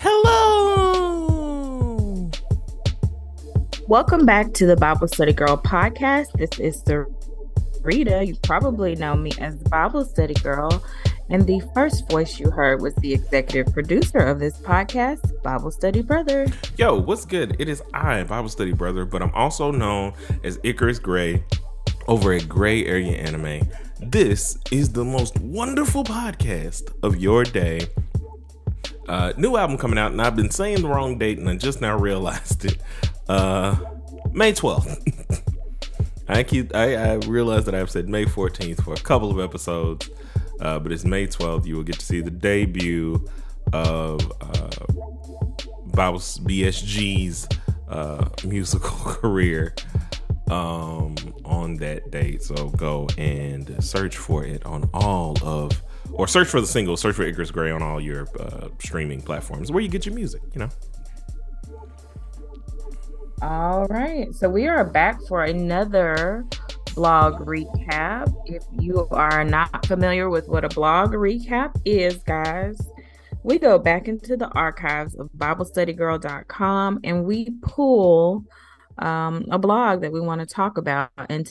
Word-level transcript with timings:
Hello. 0.00 1.50
Welcome 3.88 4.24
back 4.24 4.52
to 4.54 4.64
the 4.64 4.76
Bible 4.76 5.08
Study 5.08 5.32
Girl 5.32 5.56
podcast. 5.56 6.26
This 6.34 6.60
is 6.60 6.84
Rita. 7.82 8.24
You 8.24 8.36
probably 8.44 8.94
know 8.94 9.16
me 9.16 9.32
as 9.40 9.58
the 9.58 9.68
Bible 9.68 10.04
Study 10.04 10.34
Girl. 10.34 10.84
And 11.30 11.48
the 11.48 11.60
first 11.74 12.08
voice 12.08 12.38
you 12.38 12.48
heard 12.48 12.80
was 12.80 12.94
the 12.96 13.12
executive 13.12 13.74
producer 13.74 14.18
of 14.18 14.38
this 14.38 14.56
podcast, 14.58 15.42
Bible 15.42 15.72
Study 15.72 16.02
Brother. 16.02 16.46
Yo, 16.76 16.94
what's 16.94 17.24
good? 17.24 17.56
It 17.58 17.68
is 17.68 17.82
I, 17.92 18.22
Bible 18.22 18.50
Study 18.50 18.72
Brother, 18.72 19.04
but 19.04 19.20
I'm 19.20 19.34
also 19.34 19.72
known 19.72 20.12
as 20.44 20.60
Icarus 20.62 21.00
Gray 21.00 21.42
over 22.06 22.32
at 22.34 22.48
Gray 22.48 22.86
Area 22.86 23.16
Anime. 23.16 23.68
This 24.00 24.58
is 24.70 24.92
the 24.92 25.04
most 25.04 25.40
wonderful 25.40 26.04
podcast 26.04 26.92
of 27.02 27.16
your 27.16 27.42
day. 27.42 27.80
Uh, 29.08 29.32
new 29.36 29.56
album 29.56 29.78
coming 29.78 29.98
out, 29.98 30.12
and 30.12 30.20
I've 30.20 30.36
been 30.36 30.50
saying 30.50 30.82
the 30.82 30.88
wrong 30.88 31.18
date, 31.18 31.38
and 31.38 31.48
I 31.48 31.56
just 31.56 31.80
now 31.80 31.96
realized 31.96 32.64
it. 32.64 32.78
Uh, 33.28 33.76
May 34.32 34.52
12th. 34.52 35.42
I 36.28 36.42
keep 36.42 36.74
I, 36.74 36.94
I 36.94 37.14
realized 37.26 37.66
that 37.66 37.74
I've 37.74 37.90
said 37.90 38.08
May 38.08 38.26
14th 38.26 38.84
for 38.84 38.92
a 38.92 38.98
couple 38.98 39.30
of 39.30 39.40
episodes. 39.40 40.10
Uh, 40.60 40.78
but 40.78 40.92
it's 40.92 41.04
May 41.04 41.26
12th. 41.26 41.66
You 41.66 41.76
will 41.76 41.84
get 41.84 41.98
to 41.98 42.04
see 42.04 42.20
the 42.20 42.30
debut 42.30 43.26
of 43.72 44.20
uh, 44.40 44.70
BSG's 45.92 47.48
uh, 47.88 48.28
musical 48.44 48.90
career 49.12 49.74
um, 50.50 51.14
on 51.44 51.76
that 51.76 52.10
date. 52.10 52.42
So 52.42 52.68
go 52.70 53.08
and 53.16 53.82
search 53.82 54.16
for 54.16 54.44
it 54.44 54.64
on 54.66 54.88
all 54.92 55.36
of, 55.42 55.82
or 56.18 56.26
search 56.26 56.48
for 56.48 56.60
the 56.60 56.66
single, 56.66 56.96
search 56.96 57.14
for 57.14 57.22
Icarus 57.22 57.50
Gray 57.50 57.70
on 57.70 57.82
all 57.82 58.00
your 58.00 58.26
uh, 58.38 58.68
streaming 58.80 59.22
platforms 59.22 59.70
where 59.70 59.80
you 59.80 59.88
get 59.88 60.04
your 60.04 60.14
music, 60.14 60.42
you 60.52 60.58
know. 60.58 60.68
All 63.40 63.86
right. 63.86 64.34
So 64.34 64.48
we 64.48 64.66
are 64.66 64.84
back 64.84 65.22
for 65.28 65.44
another 65.44 66.44
blog 66.96 67.46
recap. 67.46 68.34
If 68.46 68.64
you 68.80 69.06
are 69.12 69.44
not 69.44 69.86
familiar 69.86 70.28
with 70.28 70.48
what 70.48 70.64
a 70.64 70.68
blog 70.68 71.12
recap 71.12 71.80
is, 71.84 72.16
guys, 72.16 72.80
we 73.44 73.60
go 73.60 73.78
back 73.78 74.08
into 74.08 74.36
the 74.36 74.48
archives 74.48 75.14
of 75.14 75.30
BibleStudyGirl.com 75.38 76.98
and 77.04 77.24
we 77.24 77.50
pull 77.62 78.44
um, 78.98 79.46
a 79.52 79.58
blog 79.58 80.00
that 80.00 80.10
we 80.10 80.20
want 80.20 80.40
to 80.40 80.46
talk 80.46 80.76
about. 80.76 81.10
And 81.28 81.48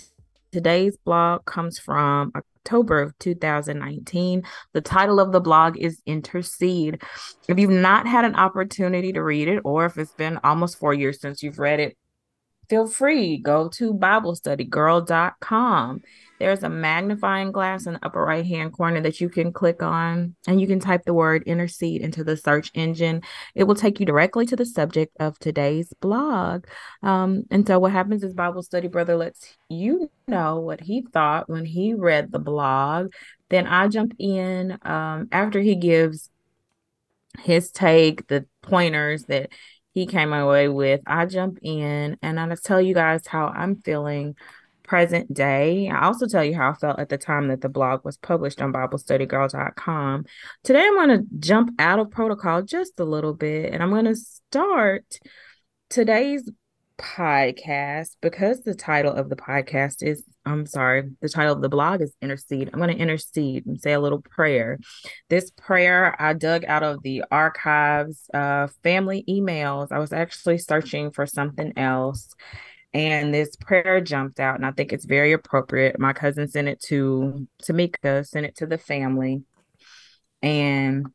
today's 0.52 0.98
blog 0.98 1.46
comes 1.46 1.80
from 1.80 2.32
October 2.36 3.02
of 3.02 3.18
2019. 3.20 4.44
The 4.74 4.82
title 4.82 5.20
of 5.20 5.32
the 5.32 5.40
blog 5.40 5.78
is 5.78 6.02
Intercede. 6.06 7.02
If 7.48 7.60
you've 7.60 7.70
not 7.70 8.08
had 8.08 8.26
an 8.26 8.36
opportunity 8.36 9.14
to 9.14 9.24
read 9.24 9.48
it, 9.48 9.62
or 9.64 9.86
if 9.86 9.98
it's 9.98 10.14
been 10.14 10.40
almost 10.44 10.78
four 10.78 10.94
years 10.94 11.22
since 11.22 11.42
you've 11.42 11.60
read 11.60 11.80
it, 11.80 11.98
feel 12.70 12.88
free 12.88 13.38
go 13.38 13.70
to 13.70 13.94
biblestudygirl.com 13.94 16.02
there's 16.40 16.64
a 16.64 16.70
magnifying 16.70 17.52
glass 17.52 17.86
in 17.86 17.94
the 17.94 18.06
upper 18.06 18.24
right 18.24 18.46
hand 18.46 18.74
corner 18.74 19.02
that 19.02 19.20
you 19.20 19.30
can 19.30 19.52
click 19.52 19.82
on 19.82 20.36
and 20.48 20.62
you 20.62 20.68
can 20.68 20.80
type 20.80 21.04
the 21.06 21.14
word 21.14 21.44
intercede 21.44 22.02
into 22.02 22.24
the 22.24 22.38
search 22.38 22.72
engine 22.74 23.22
it 23.56 23.64
will 23.64 23.76
take 23.76 24.00
you 24.00 24.06
directly 24.06 24.46
to 24.46 24.56
the 24.56 24.66
subject 24.66 25.16
of 25.20 25.38
today's 25.40 25.94
blog 26.00 26.66
um, 27.04 27.44
and 27.52 27.68
so 27.68 27.80
what 27.80 27.92
happens 27.92 28.24
is 28.24 28.34
bible 28.34 28.64
study 28.64 28.88
brother 28.88 29.16
lets 29.16 29.56
you 29.70 30.10
know 30.28 30.60
what 30.60 30.82
he 30.82 31.06
thought 31.14 31.50
when 31.50 31.66
he 31.66 31.94
read 31.94 32.32
the 32.32 32.40
blog 32.40 33.10
then 33.50 33.68
i 33.68 33.88
jump 33.88 34.14
in 34.20 34.78
um, 34.84 35.28
after 35.32 35.60
he 35.60 35.76
gives 35.76 36.30
his 37.40 37.72
take 37.72 38.28
the 38.28 38.46
pointers 38.62 39.24
that 39.26 39.50
he 39.98 40.06
came 40.06 40.32
away 40.32 40.70
with. 40.70 41.02
I 41.08 41.26
jump 41.26 41.58
in 41.64 42.18
and 42.22 42.40
I 42.40 42.56
tell 42.64 42.80
you 42.80 42.94
guys 42.94 43.26
how 43.26 43.48
I'm 43.48 43.78
feeling 43.78 44.36
present 44.88 45.32
day. 45.34 45.90
I 45.90 46.06
also 46.06 46.26
tell 46.26 46.44
you 46.44 46.56
how 46.56 46.72
I 46.72 46.74
felt 46.74 47.00
at 47.00 47.10
the 47.10 47.18
time 47.18 47.50
that 47.50 47.62
the 47.62 47.70
blog 47.70 48.04
was 48.04 48.18
published 48.18 48.62
on 48.62 48.74
BibleStudyGirl.com. 48.74 50.26
Today, 50.64 50.86
I'm 50.86 50.96
going 50.96 51.20
to 51.20 51.26
jump 51.40 51.72
out 51.78 52.00
of 52.00 52.10
protocol 52.10 52.64
just 52.64 53.00
a 53.00 53.06
little 53.06 53.34
bit 53.34 53.74
and 53.74 53.84
I'm 53.84 53.90
going 53.90 54.06
to 54.06 54.16
start 54.16 55.20
today's 55.90 56.50
podcast 56.98 58.16
because 58.22 58.64
the 58.64 58.74
title 58.74 59.14
of 59.14 59.30
the 59.30 59.36
podcast 59.36 60.02
is 60.02 60.24
I'm 60.46 60.66
sorry, 60.66 61.04
the 61.22 61.30
title 61.30 61.54
of 61.54 61.62
the 61.62 61.70
blog 61.70 62.02
is 62.02 62.16
intercede. 62.22 62.70
I'm 62.72 62.80
going 62.80 62.96
to 62.96 63.02
intercede 63.02 63.66
and 63.66 63.80
say 63.80 63.94
a 63.94 64.00
little 64.00 64.22
prayer. 64.22 64.80
This 65.30 65.52
prayer 65.52 66.16
I 66.20 66.34
dug 66.34 66.64
out 66.66 66.84
of 66.84 67.04
the 67.04 67.26
archives 67.30 68.30
of 68.34 68.72
family 68.82 69.26
emails. 69.30 69.92
I 69.92 70.00
was 70.00 70.14
actually 70.14 70.58
searching 70.58 71.12
for 71.12 71.26
something 71.26 71.74
else 71.78 72.34
and 72.94 73.34
this 73.34 73.56
prayer 73.56 74.02
jumped 74.02 74.40
out 74.40 74.56
and 74.56 74.66
I 74.66 74.72
think 74.72 74.94
it's 74.94 75.06
very 75.06 75.34
appropriate. 75.34 76.00
My 76.00 76.14
cousin 76.14 76.48
sent 76.48 76.68
it 76.68 76.82
to 76.88 77.48
Tamika, 77.64 78.26
sent 78.26 78.46
it 78.46 78.56
to 78.58 78.66
the 78.66 78.78
family. 78.78 79.44
And 80.42 81.08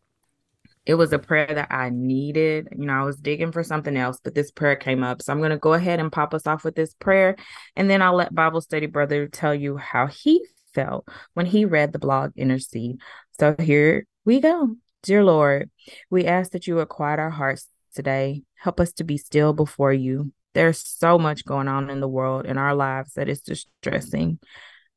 it 0.84 0.94
was 0.94 1.12
a 1.12 1.18
prayer 1.18 1.46
that 1.46 1.72
I 1.72 1.90
needed. 1.90 2.68
You 2.76 2.86
know, 2.86 2.94
I 2.94 3.04
was 3.04 3.16
digging 3.16 3.52
for 3.52 3.62
something 3.62 3.96
else, 3.96 4.18
but 4.22 4.34
this 4.34 4.50
prayer 4.50 4.76
came 4.76 5.04
up. 5.04 5.22
So 5.22 5.32
I'm 5.32 5.38
going 5.38 5.50
to 5.50 5.58
go 5.58 5.74
ahead 5.74 6.00
and 6.00 6.10
pop 6.10 6.34
us 6.34 6.46
off 6.46 6.64
with 6.64 6.74
this 6.74 6.94
prayer. 6.94 7.36
And 7.76 7.88
then 7.88 8.02
I'll 8.02 8.16
let 8.16 8.34
Bible 8.34 8.60
Study 8.60 8.86
Brother 8.86 9.28
tell 9.28 9.54
you 9.54 9.76
how 9.76 10.08
he 10.08 10.44
felt 10.74 11.06
when 11.34 11.46
he 11.46 11.64
read 11.64 11.92
the 11.92 11.98
blog 11.98 12.32
Intercede. 12.36 13.00
So 13.38 13.54
here 13.58 14.06
we 14.24 14.40
go. 14.40 14.76
Dear 15.02 15.24
Lord, 15.24 15.70
we 16.10 16.26
ask 16.26 16.52
that 16.52 16.66
you 16.66 16.76
would 16.76 16.88
quiet 16.88 17.20
our 17.20 17.30
hearts 17.30 17.68
today. 17.94 18.42
Help 18.56 18.80
us 18.80 18.92
to 18.94 19.04
be 19.04 19.18
still 19.18 19.52
before 19.52 19.92
you. 19.92 20.32
There's 20.54 20.78
so 20.78 21.18
much 21.18 21.44
going 21.44 21.68
on 21.68 21.90
in 21.90 22.00
the 22.00 22.08
world, 22.08 22.46
in 22.46 22.58
our 22.58 22.74
lives, 22.74 23.14
that 23.14 23.28
is 23.28 23.40
distressing. 23.40 24.38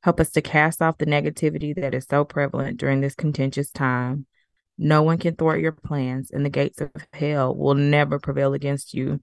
Help 0.04 0.20
us 0.20 0.32
to 0.32 0.42
cast 0.42 0.82
off 0.82 0.98
the 0.98 1.06
negativity 1.06 1.76
that 1.76 1.94
is 1.94 2.06
so 2.10 2.26
prevalent 2.26 2.78
during 2.78 3.02
this 3.02 3.16
contentious 3.16 3.72
time. 3.72 4.26
No 4.78 5.04
one 5.04 5.18
can 5.18 5.36
thwart 5.36 5.62
your 5.62 5.72
plans, 5.72 6.32
and 6.32 6.46
the 6.46 6.50
gates 6.50 6.82
of 6.82 6.92
hell 7.14 7.56
will 7.56 7.76
never 7.76 8.20
prevail 8.20 8.54
against 8.54 8.94
you. 8.94 9.22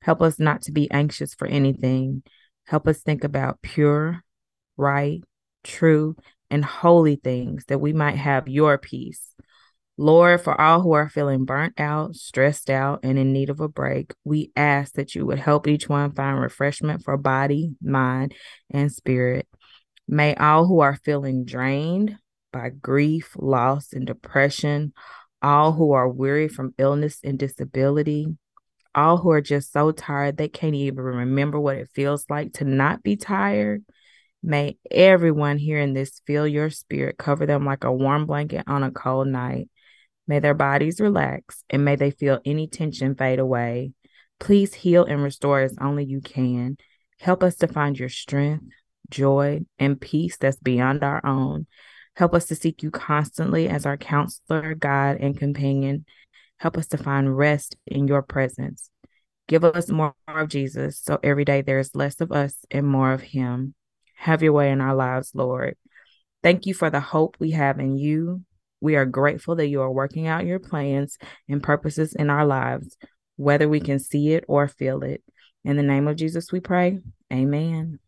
Help 0.00 0.22
us 0.22 0.38
not 0.38 0.62
to 0.62 0.72
be 0.72 0.90
anxious 0.90 1.34
for 1.34 1.46
anything. 1.46 2.22
Help 2.66 2.88
us 2.88 3.00
think 3.02 3.24
about 3.24 3.60
pure, 3.62 4.24
right, 4.76 5.22
true, 5.62 6.16
and 6.50 6.64
holy 6.64 7.16
things 7.16 7.64
that 7.66 7.80
we 7.80 7.92
might 7.92 8.16
have 8.16 8.48
your 8.48 8.78
peace. 8.78 9.34
Lord, 9.96 10.40
for 10.40 10.60
all 10.60 10.80
who 10.80 10.92
are 10.92 11.08
feeling 11.08 11.44
burnt 11.44 11.78
out, 11.78 12.16
stressed 12.16 12.68
out, 12.68 13.00
and 13.04 13.16
in 13.18 13.32
need 13.32 13.48
of 13.48 13.60
a 13.60 13.68
break, 13.68 14.12
we 14.24 14.50
ask 14.56 14.94
that 14.94 15.14
you 15.14 15.24
would 15.26 15.38
help 15.38 15.68
each 15.68 15.88
one 15.88 16.12
find 16.12 16.40
refreshment 16.40 17.04
for 17.04 17.16
body, 17.16 17.76
mind, 17.80 18.34
and 18.70 18.92
spirit. 18.92 19.46
May 20.08 20.34
all 20.34 20.66
who 20.66 20.80
are 20.80 20.96
feeling 20.96 21.44
drained, 21.44 22.18
by 22.52 22.70
grief, 22.70 23.36
loss, 23.36 23.92
and 23.92 24.06
depression, 24.06 24.92
all 25.42 25.72
who 25.72 25.92
are 25.92 26.08
weary 26.08 26.48
from 26.48 26.74
illness 26.78 27.18
and 27.22 27.38
disability, 27.38 28.26
all 28.94 29.16
who 29.16 29.30
are 29.30 29.40
just 29.40 29.72
so 29.72 29.90
tired 29.90 30.36
they 30.36 30.48
can't 30.48 30.74
even 30.74 31.02
remember 31.02 31.58
what 31.58 31.76
it 31.76 31.90
feels 31.94 32.24
like 32.30 32.54
to 32.54 32.64
not 32.64 33.02
be 33.02 33.16
tired. 33.16 33.84
May 34.42 34.78
everyone 34.90 35.58
hearing 35.58 35.94
this 35.94 36.20
feel 36.26 36.46
your 36.46 36.70
spirit 36.70 37.18
cover 37.18 37.44
them 37.46 37.64
like 37.64 37.84
a 37.84 37.92
warm 37.92 38.26
blanket 38.26 38.64
on 38.66 38.82
a 38.82 38.90
cold 38.90 39.26
night. 39.26 39.68
May 40.26 40.38
their 40.38 40.54
bodies 40.54 41.00
relax 41.00 41.64
and 41.68 41.84
may 41.84 41.96
they 41.96 42.10
feel 42.10 42.40
any 42.44 42.66
tension 42.66 43.14
fade 43.14 43.38
away. 43.38 43.92
Please 44.40 44.74
heal 44.74 45.04
and 45.04 45.22
restore 45.22 45.60
as 45.60 45.76
only 45.80 46.04
you 46.04 46.20
can. 46.20 46.76
Help 47.20 47.42
us 47.42 47.56
to 47.56 47.68
find 47.68 47.98
your 47.98 48.08
strength, 48.08 48.64
joy, 49.10 49.60
and 49.78 50.00
peace 50.00 50.36
that's 50.36 50.58
beyond 50.58 51.04
our 51.04 51.24
own. 51.24 51.66
Help 52.16 52.34
us 52.34 52.46
to 52.46 52.54
seek 52.54 52.82
you 52.82 52.90
constantly 52.90 53.68
as 53.68 53.86
our 53.86 53.96
counselor, 53.96 54.74
guide, 54.74 55.18
and 55.20 55.38
companion. 55.38 56.04
Help 56.58 56.76
us 56.78 56.86
to 56.88 56.98
find 56.98 57.36
rest 57.36 57.76
in 57.86 58.08
your 58.08 58.22
presence. 58.22 58.90
Give 59.46 59.64
us 59.64 59.90
more 59.90 60.14
of 60.26 60.48
Jesus 60.48 60.98
so 60.98 61.18
every 61.22 61.44
day 61.44 61.60
there 61.60 61.78
is 61.78 61.94
less 61.94 62.20
of 62.20 62.32
us 62.32 62.56
and 62.70 62.86
more 62.86 63.12
of 63.12 63.20
him. 63.20 63.74
Have 64.14 64.42
your 64.42 64.52
way 64.52 64.70
in 64.70 64.80
our 64.80 64.94
lives, 64.94 65.32
Lord. 65.34 65.76
Thank 66.42 66.66
you 66.66 66.74
for 66.74 66.88
the 66.88 67.00
hope 67.00 67.36
we 67.38 67.50
have 67.50 67.78
in 67.78 67.96
you. 67.96 68.42
We 68.84 68.96
are 68.96 69.06
grateful 69.06 69.56
that 69.56 69.68
you 69.68 69.80
are 69.80 69.90
working 69.90 70.26
out 70.26 70.44
your 70.44 70.58
plans 70.58 71.16
and 71.48 71.62
purposes 71.62 72.14
in 72.14 72.28
our 72.28 72.44
lives, 72.44 72.96
whether 73.36 73.68
we 73.68 73.80
can 73.80 73.98
see 73.98 74.34
it 74.34 74.44
or 74.46 74.68
feel 74.68 75.02
it. 75.02 75.24
In 75.64 75.76
the 75.76 75.82
name 75.82 76.06
of 76.06 76.16
Jesus, 76.16 76.52
we 76.52 76.60
pray. 76.60 77.00
Amen. 77.32 77.98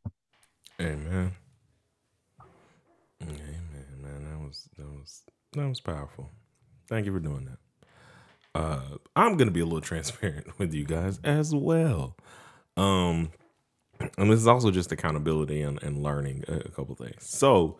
Amen. 0.78 1.32
Amen 3.22 3.56
man. 4.06 4.30
That 4.30 4.38
was 4.46 4.68
that 4.76 4.86
was 4.86 5.22
that 5.52 5.66
was 5.66 5.80
powerful. 5.80 6.30
Thank 6.88 7.06
you 7.06 7.12
for 7.12 7.20
doing 7.20 7.46
that. 7.46 8.60
Uh, 8.60 8.98
I'm 9.14 9.36
gonna 9.36 9.50
be 9.50 9.60
a 9.60 9.64
little 9.64 9.80
transparent 9.92 10.58
with 10.58 10.74
you 10.74 10.84
guys 10.84 11.18
as 11.24 11.54
well. 11.54 12.16
Um, 12.76 13.30
and 14.18 14.30
this 14.30 14.40
is 14.40 14.46
also 14.46 14.70
just 14.70 14.92
accountability 14.92 15.62
and, 15.62 15.82
and 15.82 16.02
learning 16.02 16.44
a, 16.48 16.56
a 16.56 16.68
couple 16.68 16.94
things. 16.94 17.26
So, 17.26 17.78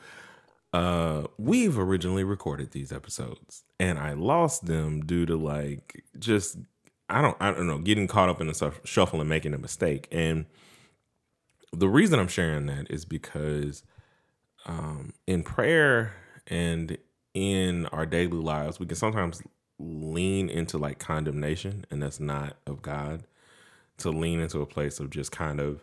uh, 0.76 1.26
we've 1.38 1.78
originally 1.78 2.22
recorded 2.22 2.72
these 2.72 2.92
episodes, 2.92 3.64
and 3.80 3.98
I 3.98 4.12
lost 4.12 4.66
them 4.66 5.06
due 5.06 5.24
to 5.24 5.34
like 5.34 6.04
just 6.18 6.58
I 7.08 7.22
don't 7.22 7.34
I 7.40 7.50
don't 7.50 7.66
know 7.66 7.78
getting 7.78 8.06
caught 8.06 8.28
up 8.28 8.42
in 8.42 8.46
the 8.46 8.74
shuffle 8.84 9.20
and 9.20 9.28
making 9.28 9.54
a 9.54 9.58
mistake. 9.58 10.06
And 10.12 10.44
the 11.72 11.88
reason 11.88 12.18
I'm 12.20 12.28
sharing 12.28 12.66
that 12.66 12.90
is 12.90 13.06
because 13.06 13.84
um, 14.66 15.14
in 15.26 15.44
prayer 15.44 16.12
and 16.46 16.98
in 17.32 17.86
our 17.86 18.04
daily 18.04 18.36
lives, 18.36 18.78
we 18.78 18.84
can 18.84 18.96
sometimes 18.96 19.42
lean 19.78 20.50
into 20.50 20.76
like 20.76 20.98
condemnation, 20.98 21.86
and 21.90 22.02
that's 22.02 22.20
not 22.20 22.58
of 22.66 22.82
God. 22.82 23.24
To 24.00 24.10
lean 24.10 24.40
into 24.40 24.60
a 24.60 24.66
place 24.66 25.00
of 25.00 25.08
just 25.08 25.32
kind 25.32 25.58
of 25.58 25.82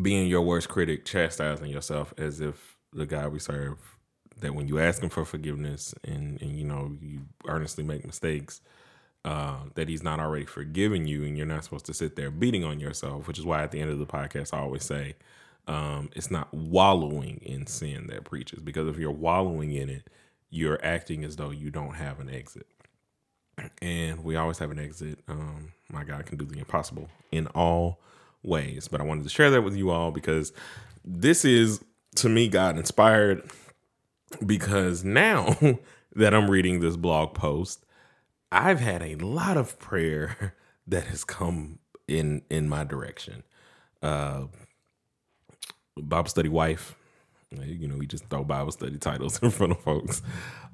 being 0.00 0.28
your 0.28 0.42
worst 0.42 0.68
critic, 0.68 1.04
chastising 1.04 1.68
yourself 1.68 2.14
as 2.16 2.40
if 2.40 2.76
the 2.92 3.06
God 3.06 3.32
we 3.32 3.38
serve, 3.38 3.78
that 4.40 4.54
when 4.54 4.68
you 4.68 4.78
ask 4.78 5.02
Him 5.02 5.10
for 5.10 5.24
forgiveness 5.24 5.94
and 6.04 6.40
and 6.40 6.56
you 6.58 6.64
know 6.64 6.96
you 7.00 7.20
earnestly 7.46 7.84
make 7.84 8.04
mistakes, 8.04 8.60
uh, 9.24 9.58
that 9.74 9.88
He's 9.88 10.02
not 10.02 10.20
already 10.20 10.46
forgiven 10.46 11.06
you, 11.06 11.24
and 11.24 11.36
you're 11.36 11.46
not 11.46 11.64
supposed 11.64 11.86
to 11.86 11.94
sit 11.94 12.16
there 12.16 12.30
beating 12.30 12.64
on 12.64 12.80
yourself. 12.80 13.28
Which 13.28 13.38
is 13.38 13.44
why 13.44 13.62
at 13.62 13.70
the 13.70 13.80
end 13.80 13.90
of 13.90 13.98
the 13.98 14.06
podcast, 14.06 14.54
I 14.54 14.60
always 14.60 14.84
say, 14.84 15.14
um, 15.66 16.10
it's 16.16 16.30
not 16.30 16.52
wallowing 16.52 17.38
in 17.42 17.66
sin 17.66 18.06
that 18.08 18.24
preaches, 18.24 18.60
because 18.60 18.88
if 18.88 18.98
you're 18.98 19.10
wallowing 19.10 19.72
in 19.72 19.88
it, 19.88 20.08
you're 20.50 20.84
acting 20.84 21.24
as 21.24 21.36
though 21.36 21.50
you 21.50 21.70
don't 21.70 21.94
have 21.94 22.20
an 22.20 22.28
exit. 22.28 22.66
And 23.82 24.24
we 24.24 24.36
always 24.36 24.58
have 24.58 24.70
an 24.70 24.78
exit. 24.78 25.18
Um, 25.28 25.72
my 25.92 26.02
God 26.02 26.24
can 26.26 26.38
do 26.38 26.46
the 26.46 26.58
impossible 26.58 27.08
in 27.30 27.46
all 27.48 28.00
ways. 28.42 28.88
But 28.88 29.00
I 29.00 29.04
wanted 29.04 29.24
to 29.24 29.30
share 29.30 29.50
that 29.50 29.62
with 29.62 29.76
you 29.76 29.90
all 29.90 30.10
because 30.10 30.52
this 31.04 31.44
is 31.44 31.84
to 32.16 32.28
me 32.28 32.48
God 32.48 32.76
inspired 32.76 33.50
because 34.44 35.04
now 35.04 35.56
that 36.14 36.34
I'm 36.34 36.50
reading 36.50 36.80
this 36.80 36.96
blog 36.96 37.34
post, 37.34 37.84
I've 38.52 38.80
had 38.80 39.02
a 39.02 39.16
lot 39.16 39.56
of 39.56 39.78
prayer 39.78 40.54
that 40.86 41.04
has 41.04 41.24
come 41.24 41.78
in 42.08 42.42
in 42.50 42.68
my 42.68 42.84
direction. 42.84 43.42
Uh 44.02 44.44
Bible 45.96 46.28
study 46.28 46.48
wife, 46.48 46.96
you 47.50 47.88
know, 47.88 47.96
we 47.96 48.06
just 48.06 48.26
throw 48.28 48.44
Bible 48.44 48.72
study 48.72 48.98
titles 48.98 49.38
in 49.42 49.50
front 49.50 49.72
of 49.72 49.80
folks. 49.80 50.22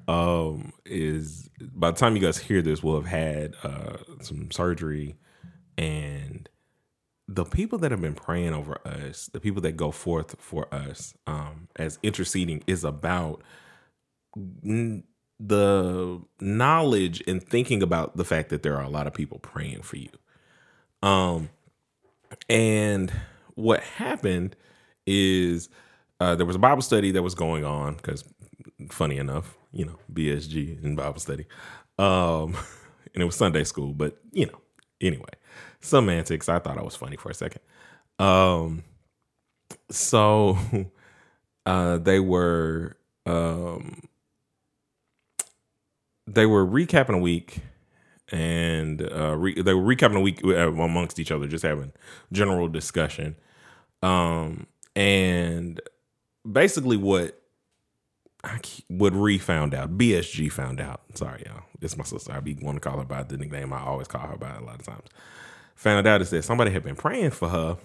Um, 0.07 0.71
is 0.85 1.49
by 1.59 1.91
the 1.91 1.97
time 1.97 2.15
you 2.15 2.21
guys 2.21 2.37
hear 2.37 2.61
this, 2.61 2.81
we'll 2.81 3.01
have 3.01 3.05
had 3.07 3.55
uh, 3.63 3.97
some 4.21 4.49
surgery, 4.51 5.17
and 5.77 6.47
the 7.27 7.43
people 7.43 7.77
that 7.79 7.91
have 7.91 8.01
been 8.01 8.15
praying 8.15 8.53
over 8.53 8.79
us, 8.87 9.27
the 9.27 9.39
people 9.39 9.61
that 9.61 9.75
go 9.75 9.91
forth 9.91 10.35
for 10.39 10.73
us 10.73 11.13
um, 11.27 11.67
as 11.75 11.99
interceding, 12.01 12.63
is 12.67 12.83
about 12.83 13.43
n- 14.63 15.03
the 15.39 16.21
knowledge 16.39 17.21
and 17.27 17.43
thinking 17.43 17.83
about 17.83 18.15
the 18.15 18.23
fact 18.23 18.49
that 18.49 18.63
there 18.63 18.77
are 18.77 18.83
a 18.83 18.89
lot 18.89 19.07
of 19.07 19.13
people 19.13 19.39
praying 19.39 19.81
for 19.81 19.97
you. 19.97 20.09
Um, 21.03 21.49
and 22.49 23.11
what 23.55 23.81
happened 23.83 24.55
is 25.05 25.69
uh, 26.19 26.35
there 26.35 26.45
was 26.45 26.55
a 26.55 26.59
Bible 26.59 26.81
study 26.81 27.11
that 27.11 27.23
was 27.23 27.35
going 27.35 27.65
on 27.65 27.95
because, 27.95 28.23
funny 28.89 29.17
enough, 29.17 29.57
you 29.73 29.85
know, 29.85 29.99
BSG 30.11 30.83
in 30.83 30.95
Bible 30.95 31.19
study, 31.19 31.45
um, 31.99 32.55
and 33.13 33.21
it 33.21 33.25
was 33.25 33.35
Sunday 33.35 33.65
school, 33.65 33.93
but 33.93 34.17
you 34.31 34.45
know, 34.45 34.61
anyway 35.01 35.29
some 35.81 36.09
antics. 36.09 36.49
I 36.49 36.59
thought 36.59 36.77
I 36.77 36.83
was 36.83 36.95
funny 36.95 37.17
for 37.17 37.29
a 37.29 37.33
second. 37.33 37.61
Um, 38.19 38.83
so 39.89 40.57
uh, 41.65 41.97
they 41.97 42.19
were 42.19 42.97
um, 43.25 44.01
they 46.25 46.45
were 46.45 46.65
recapping 46.65 47.15
a 47.15 47.19
week, 47.19 47.59
and 48.31 49.01
uh, 49.01 49.35
re- 49.37 49.61
they 49.61 49.73
were 49.73 49.95
recapping 49.95 50.17
a 50.17 50.21
week 50.21 50.41
uh, 50.43 50.71
amongst 50.71 51.19
each 51.19 51.31
other, 51.31 51.47
just 51.47 51.63
having 51.63 51.93
general 52.31 52.67
discussion. 52.67 53.35
Um, 54.03 54.67
and 54.95 55.81
basically, 56.49 56.97
what 56.97 57.41
I, 58.43 58.59
what 58.87 59.13
Ree 59.13 59.37
found 59.37 59.73
out, 59.73 59.97
BSG 59.97 60.51
found 60.51 60.79
out. 60.79 61.01
Sorry, 61.15 61.43
y'all. 61.45 61.63
It's 61.81 61.97
my 61.97 62.03
sister. 62.03 62.33
I 62.33 62.39
be 62.39 62.55
want 62.55 62.77
to 62.77 62.79
call 62.79 62.97
her 62.99 63.05
by 63.05 63.23
the 63.23 63.37
nickname 63.37 63.73
I 63.73 63.81
always 63.81 64.07
call 64.07 64.27
her 64.27 64.37
by 64.37 64.55
a 64.55 64.61
lot 64.61 64.79
of 64.79 64.85
times 64.85 65.07
found 65.77 66.07
out 66.07 66.21
is 66.21 66.31
that 66.31 66.43
somebody 66.43 66.71
had 66.71 66.83
been 66.83 66.95
praying 66.95 67.31
for 67.31 67.49
her 67.49 67.77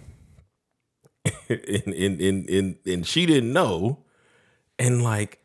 and, 1.49 1.95
and, 1.95 2.21
and, 2.21 2.49
and, 2.49 2.77
and 2.87 3.07
she 3.07 3.27
didn't 3.27 3.53
know. 3.53 3.99
And 4.79 5.03
like 5.03 5.39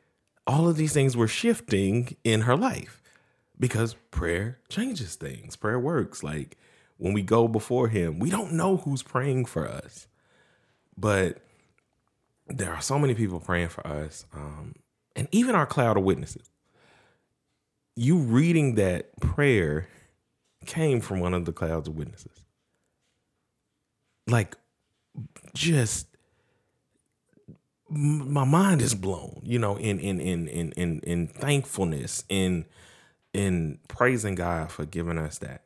all 0.48 0.68
of 0.68 0.78
these 0.78 0.94
things 0.94 1.16
were 1.16 1.28
shifting 1.28 2.16
in 2.24 2.42
her 2.42 2.56
life 2.56 3.02
because 3.60 3.96
prayer 4.12 4.60
changes 4.70 5.16
things. 5.16 5.56
Prayer 5.58 5.80
works. 5.80 6.24
Like 6.24 6.58
when 6.98 7.14
we 7.14 7.22
go 7.22 7.48
before 7.48 7.90
him, 7.90 8.18
we 8.18 8.30
don't 8.30 8.54
know 8.54 8.78
who's 8.78 9.04
praying 9.04 9.46
for 9.46 9.68
us. 9.68 10.08
But 10.98 11.40
there 12.48 12.74
are 12.74 12.82
so 12.82 12.98
many 12.98 13.14
people 13.14 13.42
praying 13.42 13.70
for 13.70 13.86
us. 13.86 14.26
Um, 14.34 14.76
and 15.18 15.28
even 15.32 15.54
our 15.54 15.66
cloud 15.66 15.98
of 15.98 16.04
witnesses. 16.04 16.50
You 17.96 18.18
reading 18.18 18.76
that 18.76 19.20
prayer 19.20 19.88
came 20.68 21.02
from 21.02 21.20
one 21.20 21.34
of 21.34 21.46
the 21.46 21.54
clouds 21.54 21.88
of 21.88 21.96
witnesses. 21.96 22.44
Like, 24.28 24.56
just 25.56 26.08
my 27.90 28.44
mind 28.44 28.82
is 28.82 28.94
blown, 28.94 29.40
you 29.44 29.58
know, 29.58 29.78
in 29.78 30.00
in 30.00 30.20
in 30.20 30.48
in 30.48 30.72
in 30.74 31.00
in 31.00 31.28
thankfulness, 31.28 32.24
in 32.30 32.66
in 33.34 33.80
praising 33.88 34.36
God 34.36 34.72
for 34.72 34.86
giving 34.86 35.18
us 35.18 35.40
that. 35.40 35.64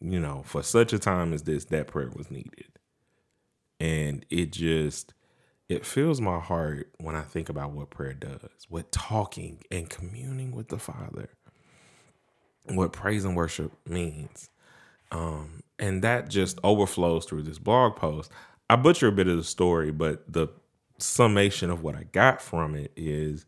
You 0.00 0.20
know, 0.20 0.42
for 0.44 0.62
such 0.62 0.92
a 0.92 0.98
time 0.98 1.32
as 1.32 1.42
this, 1.42 1.64
that 1.66 1.88
prayer 1.88 2.10
was 2.14 2.30
needed. 2.30 2.66
And 3.80 4.24
it 4.30 4.52
just 4.52 5.14
it 5.68 5.84
fills 5.84 6.20
my 6.20 6.40
heart 6.40 6.90
when 6.98 7.14
I 7.14 7.22
think 7.22 7.48
about 7.48 7.72
what 7.72 7.90
prayer 7.90 8.14
does, 8.14 8.66
what 8.68 8.90
talking 8.90 9.62
and 9.70 9.88
communing 9.88 10.52
with 10.52 10.68
the 10.68 10.78
Father 10.78 11.30
what 12.76 12.92
praise 12.92 13.24
and 13.24 13.36
worship 13.36 13.72
means. 13.86 14.50
Um, 15.10 15.62
and 15.78 16.02
that 16.02 16.28
just 16.28 16.58
overflows 16.62 17.24
through 17.24 17.42
this 17.42 17.58
blog 17.58 17.96
post. 17.96 18.30
I 18.68 18.76
butcher 18.76 19.08
a 19.08 19.12
bit 19.12 19.28
of 19.28 19.36
the 19.36 19.44
story, 19.44 19.90
but 19.90 20.30
the 20.30 20.48
summation 20.98 21.70
of 21.70 21.82
what 21.82 21.94
I 21.94 22.04
got 22.04 22.42
from 22.42 22.74
it 22.74 22.92
is 22.96 23.46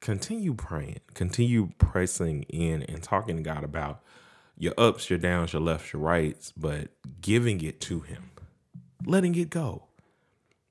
continue 0.00 0.54
praying, 0.54 1.00
continue 1.14 1.70
pressing 1.78 2.42
in 2.44 2.82
and 2.84 3.02
talking 3.02 3.36
to 3.36 3.42
God 3.42 3.62
about 3.62 4.02
your 4.56 4.74
ups, 4.76 5.08
your 5.08 5.18
downs, 5.18 5.52
your 5.52 5.62
lefts, 5.62 5.92
your 5.92 6.02
rights, 6.02 6.52
but 6.56 6.88
giving 7.20 7.60
it 7.62 7.80
to 7.82 8.00
Him, 8.00 8.30
letting 9.06 9.34
it 9.34 9.50
go. 9.50 9.84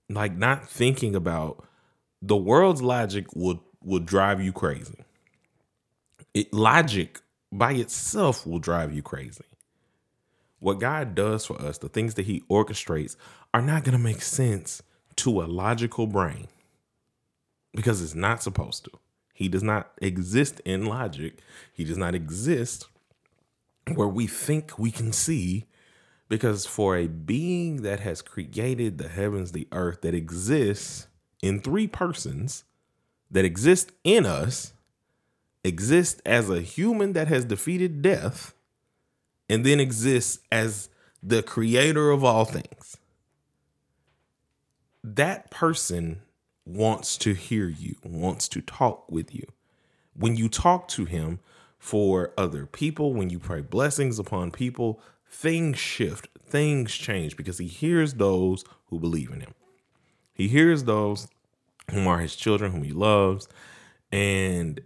Like 0.09 0.35
not 0.35 0.67
thinking 0.67 1.15
about 1.15 1.63
the 2.21 2.37
world's 2.37 2.81
logic 2.81 3.27
would 3.35 3.59
would 3.81 4.05
drive 4.05 4.41
you 4.41 4.51
crazy. 4.51 5.05
It 6.33 6.53
logic 6.53 7.21
by 7.51 7.73
itself 7.73 8.45
will 8.45 8.59
drive 8.59 8.93
you 8.93 9.01
crazy. 9.01 9.43
What 10.59 10.79
God 10.79 11.15
does 11.15 11.45
for 11.45 11.59
us, 11.61 11.77
the 11.77 11.89
things 11.89 12.15
that 12.15 12.25
He 12.25 12.41
orchestrates, 12.49 13.15
are 13.53 13.61
not 13.61 13.83
going 13.83 13.97
to 13.97 14.03
make 14.03 14.21
sense 14.21 14.81
to 15.17 15.41
a 15.41 15.43
logical 15.43 16.05
brain 16.05 16.47
because 17.73 18.01
it's 18.01 18.15
not 18.15 18.43
supposed 18.43 18.85
to. 18.85 18.91
He 19.33 19.47
does 19.47 19.63
not 19.63 19.91
exist 20.01 20.59
in 20.65 20.85
logic, 20.85 21.39
He 21.73 21.83
does 21.85 21.97
not 21.97 22.15
exist 22.15 22.87
where 23.95 24.07
we 24.07 24.27
think 24.27 24.77
we 24.77 24.91
can 24.91 25.11
see. 25.11 25.65
Because 26.27 26.67
for 26.67 26.95
a 26.95 27.07
being 27.07 27.81
that 27.81 28.01
has 28.01 28.21
created 28.21 28.99
the 28.99 29.07
heavens, 29.07 29.51
the 29.51 29.67
earth, 29.71 30.01
that 30.01 30.13
exists 30.13 31.07
in 31.41 31.59
three 31.59 31.87
persons, 31.87 32.65
that 33.31 33.45
exists 33.45 33.91
in 34.03 34.27
us, 34.27 34.73
exists 35.63 36.21
as 36.25 36.49
a 36.49 36.61
human 36.61 37.13
that 37.13 37.27
has 37.27 37.45
defeated 37.45 38.01
death 38.01 38.53
and 39.49 39.65
then 39.65 39.79
exists 39.79 40.39
as 40.51 40.89
the 41.21 41.43
creator 41.43 42.11
of 42.11 42.23
all 42.23 42.45
things. 42.45 42.97
That 45.03 45.49
person 45.49 46.21
wants 46.65 47.17
to 47.17 47.33
hear 47.33 47.67
you, 47.67 47.95
wants 48.03 48.47
to 48.49 48.61
talk 48.61 49.11
with 49.11 49.33
you. 49.33 49.45
When 50.13 50.35
you 50.35 50.49
talk 50.49 50.87
to 50.89 51.05
him 51.05 51.39
for 51.77 52.33
other 52.37 52.65
people, 52.65 53.13
when 53.13 53.29
you 53.29 53.39
pray 53.39 53.61
blessings 53.61 54.19
upon 54.19 54.51
people, 54.51 55.01
things 55.29 55.77
shift, 55.77 56.27
things 56.45 56.93
change 56.93 57.35
because 57.35 57.57
he 57.57 57.67
hears 57.67 58.15
those 58.15 58.63
who 58.87 58.99
believe 58.99 59.31
in 59.31 59.41
him. 59.41 59.53
He 60.33 60.47
hears 60.47 60.83
those 60.83 61.27
whom 61.91 62.07
are 62.07 62.19
his 62.19 62.35
children, 62.35 62.71
whom 62.71 62.83
he 62.83 62.91
loves. 62.91 63.47
And 64.11 64.81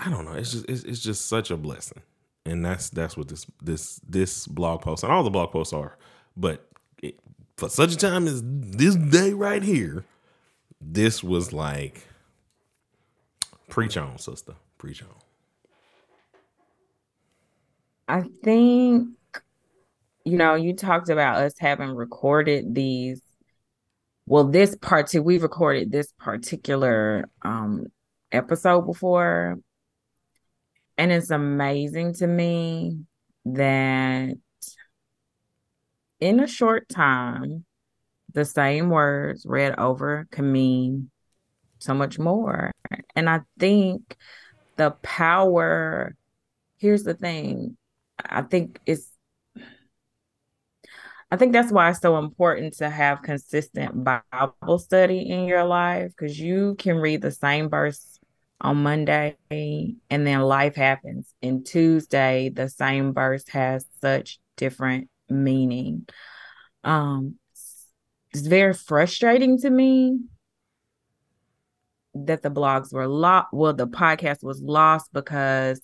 I 0.00 0.08
don't 0.08 0.24
know. 0.24 0.32
It's 0.32 0.52
just 0.52 0.64
it's, 0.68 0.82
it's 0.84 1.00
just 1.00 1.26
such 1.26 1.50
a 1.50 1.56
blessing, 1.58 2.00
and 2.46 2.64
that's 2.64 2.88
that's 2.88 3.18
what 3.18 3.28
this 3.28 3.46
this 3.62 4.00
this 4.08 4.46
blog 4.46 4.80
post 4.80 5.04
and 5.04 5.12
all 5.12 5.22
the 5.22 5.30
blog 5.30 5.52
posts 5.52 5.74
are. 5.74 5.98
But 6.36 6.66
it, 7.02 7.20
for 7.58 7.68
such 7.68 7.92
a 7.92 7.96
time 7.98 8.26
as 8.26 8.42
this 8.44 8.96
day 8.96 9.34
right 9.34 9.62
here, 9.62 10.06
this 10.80 11.22
was 11.22 11.52
like 11.52 12.06
preach 13.68 13.98
on, 13.98 14.16
sister. 14.16 14.54
Preach 14.78 15.02
on. 15.02 15.08
I 18.08 18.24
think, 18.42 19.08
you 20.24 20.36
know, 20.38 20.54
you 20.54 20.74
talked 20.74 21.10
about 21.10 21.42
us 21.42 21.54
having 21.58 21.94
recorded 21.94 22.74
these. 22.74 23.20
Well, 24.26 24.44
this 24.44 24.76
part 24.76 25.12
we've 25.12 25.42
recorded 25.42 25.92
this 25.92 26.10
particular 26.18 27.28
um 27.42 27.88
episode 28.32 28.86
before. 28.86 29.58
And 31.00 31.10
it's 31.10 31.30
amazing 31.30 32.12
to 32.16 32.26
me 32.26 32.98
that 33.46 34.34
in 36.20 36.40
a 36.40 36.46
short 36.46 36.90
time, 36.90 37.64
the 38.34 38.44
same 38.44 38.90
words 38.90 39.46
read 39.46 39.78
over 39.78 40.28
can 40.30 40.52
mean 40.52 41.10
so 41.78 41.94
much 41.94 42.18
more. 42.18 42.70
And 43.16 43.30
I 43.30 43.40
think 43.58 44.14
the 44.76 44.90
power, 45.00 46.14
here's 46.76 47.04
the 47.04 47.14
thing, 47.14 47.78
I 48.22 48.42
think 48.42 48.78
it's 48.84 49.10
I 51.30 51.36
think 51.36 51.54
that's 51.54 51.72
why 51.72 51.88
it's 51.88 52.00
so 52.00 52.18
important 52.18 52.74
to 52.78 52.90
have 52.90 53.22
consistent 53.22 54.04
Bible 54.04 54.78
study 54.78 55.30
in 55.30 55.46
your 55.46 55.64
life 55.64 56.10
because 56.10 56.38
you 56.38 56.74
can 56.78 56.96
read 56.96 57.22
the 57.22 57.30
same 57.30 57.70
verse 57.70 58.09
on 58.60 58.82
Monday 58.82 59.36
and 59.50 60.26
then 60.26 60.40
life 60.40 60.74
happens. 60.74 61.32
And 61.42 61.64
Tuesday, 61.64 62.50
the 62.50 62.68
same 62.68 63.14
verse 63.14 63.46
has 63.48 63.84
such 64.00 64.38
different 64.56 65.08
meaning. 65.28 66.06
Um, 66.84 67.36
it's 68.32 68.46
very 68.46 68.74
frustrating 68.74 69.58
to 69.58 69.70
me 69.70 70.18
that 72.14 72.42
the 72.42 72.50
blogs 72.50 72.92
were 72.92 73.08
lost. 73.08 73.48
Well, 73.52 73.72
the 73.72 73.86
podcast 73.86 74.42
was 74.42 74.60
lost 74.60 75.12
because, 75.12 75.80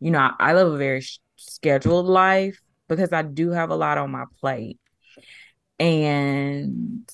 you 0.00 0.10
know, 0.10 0.30
I 0.38 0.54
live 0.54 0.72
a 0.72 0.76
very 0.76 1.04
scheduled 1.36 2.06
life 2.06 2.60
because 2.88 3.12
I 3.12 3.22
do 3.22 3.50
have 3.50 3.70
a 3.70 3.76
lot 3.76 3.98
on 3.98 4.10
my 4.10 4.24
plate. 4.40 4.78
And 5.78 7.08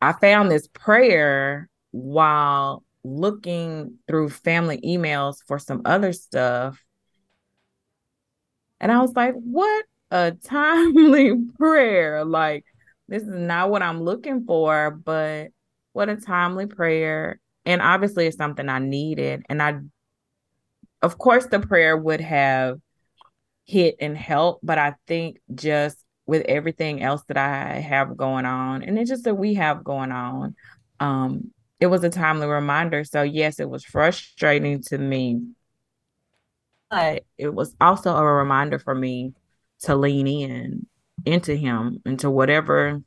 I 0.00 0.12
found 0.12 0.50
this 0.50 0.68
prayer 0.68 1.68
while 1.90 2.84
looking 3.04 3.98
through 4.06 4.30
family 4.30 4.80
emails 4.84 5.36
for 5.46 5.58
some 5.58 5.82
other 5.84 6.12
stuff. 6.12 6.82
And 8.80 8.92
I 8.92 9.00
was 9.00 9.14
like, 9.14 9.34
what 9.34 9.84
a 10.10 10.32
timely 10.44 11.34
prayer. 11.58 12.24
Like, 12.24 12.64
this 13.08 13.22
is 13.22 13.28
not 13.28 13.70
what 13.70 13.82
I'm 13.82 14.02
looking 14.02 14.44
for, 14.44 14.90
but 14.90 15.48
what 15.92 16.08
a 16.08 16.16
timely 16.16 16.66
prayer. 16.66 17.40
And 17.64 17.82
obviously, 17.82 18.26
it's 18.26 18.36
something 18.36 18.68
I 18.68 18.78
needed. 18.78 19.44
And 19.48 19.62
I, 19.62 19.78
of 21.02 21.18
course, 21.18 21.46
the 21.46 21.60
prayer 21.60 21.96
would 21.96 22.20
have 22.20 22.78
hit 23.66 23.96
and 24.00 24.16
helped, 24.16 24.64
but 24.64 24.78
I 24.78 24.94
think 25.06 25.38
just 25.54 25.98
with 26.26 26.44
everything 26.46 27.02
else 27.02 27.22
that 27.28 27.36
I 27.36 27.74
have 27.80 28.16
going 28.16 28.46
on, 28.46 28.82
and 28.82 28.98
it's 28.98 29.10
just 29.10 29.24
that 29.24 29.34
we 29.34 29.54
have 29.54 29.84
going 29.84 30.12
on, 30.12 30.54
um, 31.00 31.50
it 31.80 31.86
was 31.86 32.04
a 32.04 32.10
timely 32.10 32.46
reminder. 32.46 33.04
So, 33.04 33.22
yes, 33.22 33.60
it 33.60 33.68
was 33.70 33.84
frustrating 33.84 34.82
to 34.84 34.98
me, 34.98 35.42
but 36.90 37.24
it 37.36 37.52
was 37.54 37.74
also 37.80 38.16
a 38.16 38.24
reminder 38.24 38.78
for 38.78 38.94
me 38.94 39.34
to 39.80 39.94
lean 39.96 40.26
in 40.26 40.86
into 41.26 41.54
him, 41.54 42.00
into 42.06 42.30
whatever 42.30 43.02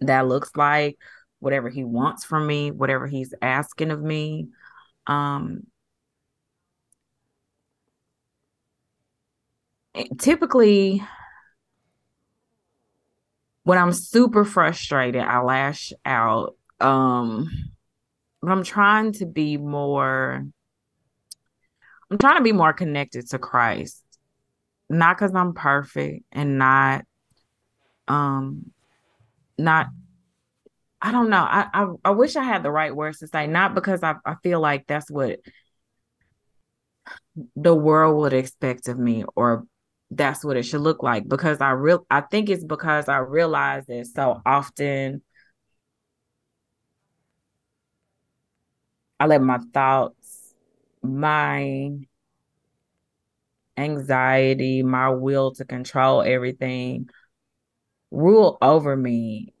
that 0.00 0.26
looks 0.26 0.50
like, 0.56 0.98
whatever 1.38 1.68
he 1.68 1.84
wants 1.84 2.24
from 2.24 2.46
me, 2.46 2.70
whatever 2.70 3.06
he's 3.06 3.34
asking 3.42 3.90
of 3.90 4.02
me. 4.02 4.48
Um, 5.06 5.64
typically, 10.18 11.02
when 13.64 13.78
I'm 13.78 13.92
super 13.92 14.44
frustrated, 14.44 15.22
I 15.22 15.40
lash 15.40 15.92
out. 16.04 16.55
Um, 16.80 17.48
but 18.42 18.50
I'm 18.50 18.64
trying 18.64 19.12
to 19.12 19.26
be 19.26 19.56
more, 19.56 20.44
I'm 22.10 22.18
trying 22.18 22.36
to 22.36 22.44
be 22.44 22.52
more 22.52 22.72
connected 22.72 23.28
to 23.30 23.38
Christ 23.38 24.02
not 24.88 25.16
because 25.16 25.34
I'm 25.34 25.52
perfect 25.54 26.24
and 26.32 26.58
not 26.58 27.04
um 28.08 28.70
not 29.58 29.88
I 31.02 31.12
don't 31.12 31.28
know. 31.28 31.42
I, 31.42 31.68
I 31.72 31.86
I 32.06 32.10
wish 32.10 32.36
I 32.36 32.42
had 32.42 32.62
the 32.62 32.70
right 32.70 32.94
words 32.94 33.18
to 33.18 33.28
say, 33.28 33.46
not 33.46 33.74
because 33.74 34.02
I, 34.02 34.14
I 34.24 34.36
feel 34.42 34.60
like 34.60 34.86
that's 34.86 35.10
what 35.10 35.40
the 37.54 37.74
world 37.74 38.16
would 38.16 38.32
expect 38.32 38.88
of 38.88 38.98
me 38.98 39.24
or 39.36 39.66
that's 40.10 40.44
what 40.44 40.56
it 40.56 40.62
should 40.62 40.80
look 40.80 41.02
like 41.02 41.28
because 41.28 41.60
I 41.60 41.70
real 41.72 42.06
I 42.10 42.22
think 42.22 42.48
it's 42.48 42.64
because 42.64 43.08
I 43.08 43.18
realize 43.18 43.86
that 43.86 44.06
so 44.06 44.40
often 44.46 45.22
I 49.18 49.26
let 49.26 49.42
my 49.42 49.58
thoughts, 49.72 50.54
my 51.02 51.90
anxiety, 53.76 54.82
my 54.82 55.10
will 55.10 55.52
to 55.54 55.64
control 55.64 56.22
everything 56.22 57.08
rule 58.10 58.58
over 58.62 58.96
me. 58.96 59.52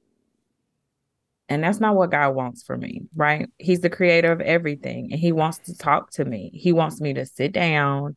And 1.48 1.62
that's 1.62 1.80
not 1.80 1.94
what 1.94 2.10
God 2.10 2.34
wants 2.34 2.62
for 2.64 2.76
me, 2.76 3.02
right? 3.14 3.48
He's 3.58 3.80
the 3.80 3.90
creator 3.90 4.32
of 4.32 4.40
everything 4.40 5.12
and 5.12 5.20
he 5.20 5.32
wants 5.32 5.58
to 5.58 5.76
talk 5.76 6.10
to 6.12 6.24
me. 6.24 6.50
He 6.54 6.72
wants 6.72 7.00
me 7.00 7.14
to 7.14 7.26
sit 7.26 7.52
down 7.52 8.16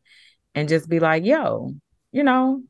and 0.55 0.67
just 0.67 0.89
be 0.89 0.99
like, 0.99 1.25
yo, 1.25 1.75
you 2.11 2.23
know, 2.23 2.63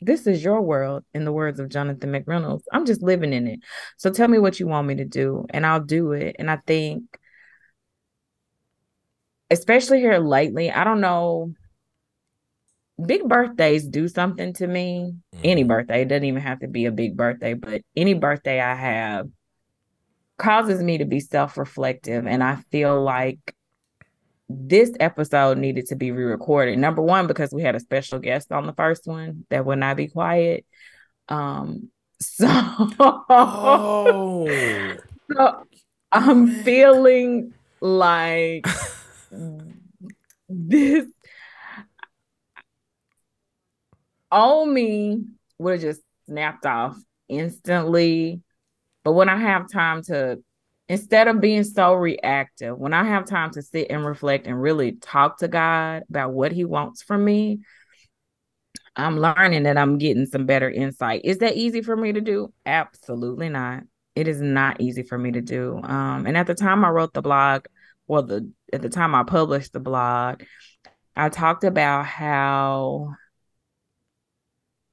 this 0.00 0.26
is 0.26 0.42
your 0.42 0.62
world, 0.62 1.04
in 1.12 1.24
the 1.24 1.32
words 1.32 1.58
of 1.58 1.68
Jonathan 1.68 2.12
McReynolds. 2.12 2.62
I'm 2.72 2.86
just 2.86 3.02
living 3.02 3.32
in 3.32 3.48
it. 3.48 3.60
So 3.96 4.10
tell 4.10 4.28
me 4.28 4.38
what 4.38 4.60
you 4.60 4.68
want 4.68 4.86
me 4.86 4.94
to 4.96 5.04
do, 5.04 5.44
and 5.50 5.66
I'll 5.66 5.80
do 5.80 6.12
it. 6.12 6.36
And 6.38 6.48
I 6.48 6.58
think, 6.66 7.17
especially 9.50 10.00
here 10.00 10.18
lately, 10.18 10.70
I 10.70 10.84
don't 10.84 11.00
know 11.00 11.54
big 13.04 13.28
birthdays 13.28 13.86
do 13.86 14.08
something 14.08 14.52
to 14.54 14.66
me. 14.66 15.14
Mm-hmm. 15.34 15.42
Any 15.44 15.64
birthday, 15.64 16.02
it 16.02 16.08
doesn't 16.08 16.24
even 16.24 16.42
have 16.42 16.60
to 16.60 16.68
be 16.68 16.86
a 16.86 16.92
big 16.92 17.16
birthday, 17.16 17.54
but 17.54 17.82
any 17.96 18.14
birthday 18.14 18.60
I 18.60 18.74
have 18.74 19.28
causes 20.36 20.82
me 20.82 20.98
to 20.98 21.04
be 21.04 21.20
self-reflective 21.20 22.26
and 22.26 22.44
I 22.44 22.56
feel 22.70 23.02
like 23.02 23.54
this 24.48 24.90
episode 24.98 25.58
needed 25.58 25.88
to 25.88 25.96
be 25.96 26.10
re-recorded. 26.10 26.78
Number 26.78 27.02
one, 27.02 27.26
because 27.26 27.52
we 27.52 27.62
had 27.62 27.74
a 27.74 27.80
special 27.80 28.18
guest 28.18 28.50
on 28.50 28.66
the 28.66 28.72
first 28.72 29.06
one 29.06 29.44
that 29.50 29.66
would 29.66 29.78
not 29.78 29.96
be 29.96 30.08
quiet. 30.08 30.64
Um, 31.28 31.90
so, 32.20 32.46
oh. 32.48 34.48
so 35.30 35.66
I'm 36.10 36.48
feeling 36.62 37.52
like 37.80 38.66
this 40.48 41.06
on 44.30 44.72
me 44.72 45.24
would 45.58 45.74
have 45.74 45.80
just 45.80 46.02
snapped 46.26 46.66
off 46.66 46.96
instantly. 47.28 48.42
But 49.04 49.12
when 49.12 49.28
I 49.28 49.36
have 49.36 49.70
time 49.70 50.02
to, 50.04 50.42
instead 50.88 51.28
of 51.28 51.40
being 51.40 51.64
so 51.64 51.94
reactive, 51.94 52.76
when 52.76 52.92
I 52.92 53.04
have 53.04 53.26
time 53.26 53.50
to 53.52 53.62
sit 53.62 53.88
and 53.90 54.04
reflect 54.04 54.46
and 54.46 54.60
really 54.60 54.92
talk 54.92 55.38
to 55.38 55.48
God 55.48 56.02
about 56.08 56.32
what 56.32 56.52
He 56.52 56.64
wants 56.64 57.02
from 57.02 57.24
me, 57.24 57.60
I'm 58.96 59.18
learning 59.18 59.62
that 59.62 59.78
I'm 59.78 59.98
getting 59.98 60.26
some 60.26 60.46
better 60.46 60.68
insight. 60.68 61.22
Is 61.24 61.38
that 61.38 61.56
easy 61.56 61.82
for 61.82 61.96
me 61.96 62.12
to 62.12 62.20
do? 62.20 62.52
Absolutely 62.66 63.48
not. 63.48 63.84
It 64.16 64.26
is 64.26 64.40
not 64.40 64.80
easy 64.80 65.04
for 65.04 65.16
me 65.16 65.30
to 65.32 65.40
do. 65.40 65.80
Um, 65.82 66.26
and 66.26 66.36
at 66.36 66.48
the 66.48 66.54
time 66.54 66.84
I 66.84 66.88
wrote 66.88 67.14
the 67.14 67.22
blog, 67.22 67.66
well, 68.08 68.24
the 68.24 68.50
at 68.72 68.82
the 68.82 68.88
time 68.88 69.14
I 69.14 69.22
published 69.22 69.72
the 69.72 69.80
blog, 69.80 70.42
I 71.16 71.28
talked 71.28 71.64
about 71.64 72.06
how 72.06 73.14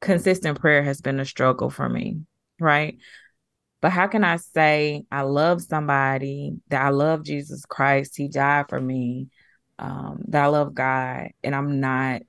consistent 0.01 0.59
prayer 0.59 0.83
has 0.83 1.01
been 1.01 1.19
a 1.19 1.25
struggle 1.25 1.69
for 1.69 1.87
me, 1.87 2.21
right? 2.59 2.97
But 3.81 3.91
how 3.91 4.07
can 4.07 4.23
I 4.23 4.37
say 4.37 5.05
I 5.11 5.21
love 5.21 5.61
somebody, 5.61 6.55
that 6.69 6.81
I 6.81 6.89
love 6.89 7.23
Jesus 7.23 7.65
Christ, 7.65 8.15
He 8.17 8.27
died 8.27 8.65
for 8.69 8.79
me, 8.79 9.27
um, 9.77 10.23
that 10.29 10.43
I 10.43 10.47
love 10.47 10.73
God, 10.73 11.29
and 11.43 11.55
I'm 11.55 11.79
not 11.79 12.23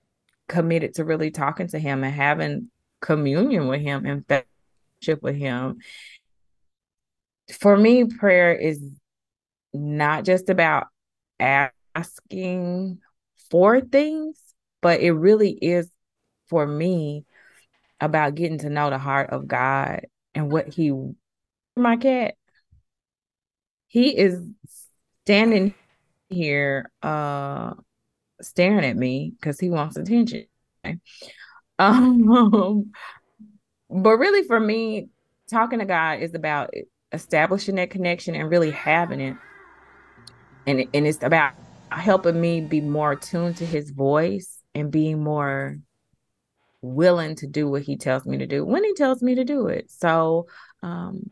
committed 0.49 0.95
to 0.95 1.05
really 1.05 1.31
talking 1.31 1.69
to 1.69 1.79
Him 1.79 2.05
and 2.05 2.15
having 2.15 2.71
communion 3.01 3.69
with 3.69 3.81
Him 3.81 4.05
and 4.07 4.27
fellowship 4.27 5.23
with 5.23 5.37
Him? 5.37 5.79
For 7.59 7.77
me, 7.77 8.05
prayer 8.05 8.55
is 8.55 8.83
not 9.73 10.25
just 10.25 10.49
about 10.49 10.89
asking 11.41 13.01
for 13.51 13.81
things, 13.81 14.39
but 14.81 15.01
it 15.01 15.13
really 15.13 15.51
is 15.51 15.91
for 16.49 16.67
me 16.67 17.25
about 18.01 18.35
getting 18.35 18.59
to 18.59 18.71
know 18.71 18.91
the 18.91 18.99
heart 18.99 19.31
of 19.31 19.47
God 19.49 20.07
and 20.35 20.51
what 20.51 20.69
He. 20.69 20.93
My 21.77 21.97
cat. 21.97 22.37
he 23.89 24.17
is 24.17 24.41
standing 25.25 25.75
here 26.29 26.91
uh 27.03 27.75
staring 28.41 28.85
at 28.85 28.97
me 28.97 29.33
because 29.39 29.61
he 29.61 29.71
wants 29.71 29.97
attention. 29.97 30.47
Um, 31.79 32.93
but 33.91 34.17
really 34.17 34.47
for 34.47 34.59
me, 34.59 35.09
talking 35.51 35.81
to 35.81 35.85
God 35.85 36.21
is 36.21 36.35
about 36.35 36.71
establishing 37.13 37.75
that 37.75 37.91
connection 37.91 38.35
and 38.35 38.51
really 38.51 38.71
having 38.71 39.21
it. 39.21 39.37
And, 40.67 40.85
and 40.93 41.07
it's 41.07 41.23
about 41.23 41.53
helping 41.91 42.41
me 42.41 42.61
be 42.61 42.81
more 42.81 43.13
attuned 43.13 43.57
to 43.59 43.67
his 43.67 43.91
voice 43.91 44.59
and 44.75 44.91
being 44.91 45.23
more 45.23 45.79
willing 46.83 47.35
to 47.37 47.47
do 47.47 47.69
what 47.69 47.83
he 47.83 47.97
tells 47.97 48.27
me 48.27 48.39
to 48.39 48.47
do 48.47 48.65
when 48.65 48.85
he 48.85 48.95
tells 48.95 49.23
me 49.23 49.35
to 49.37 49.45
do 49.45 49.69
it. 49.69 49.91
So, 49.91 50.47
um, 50.83 51.31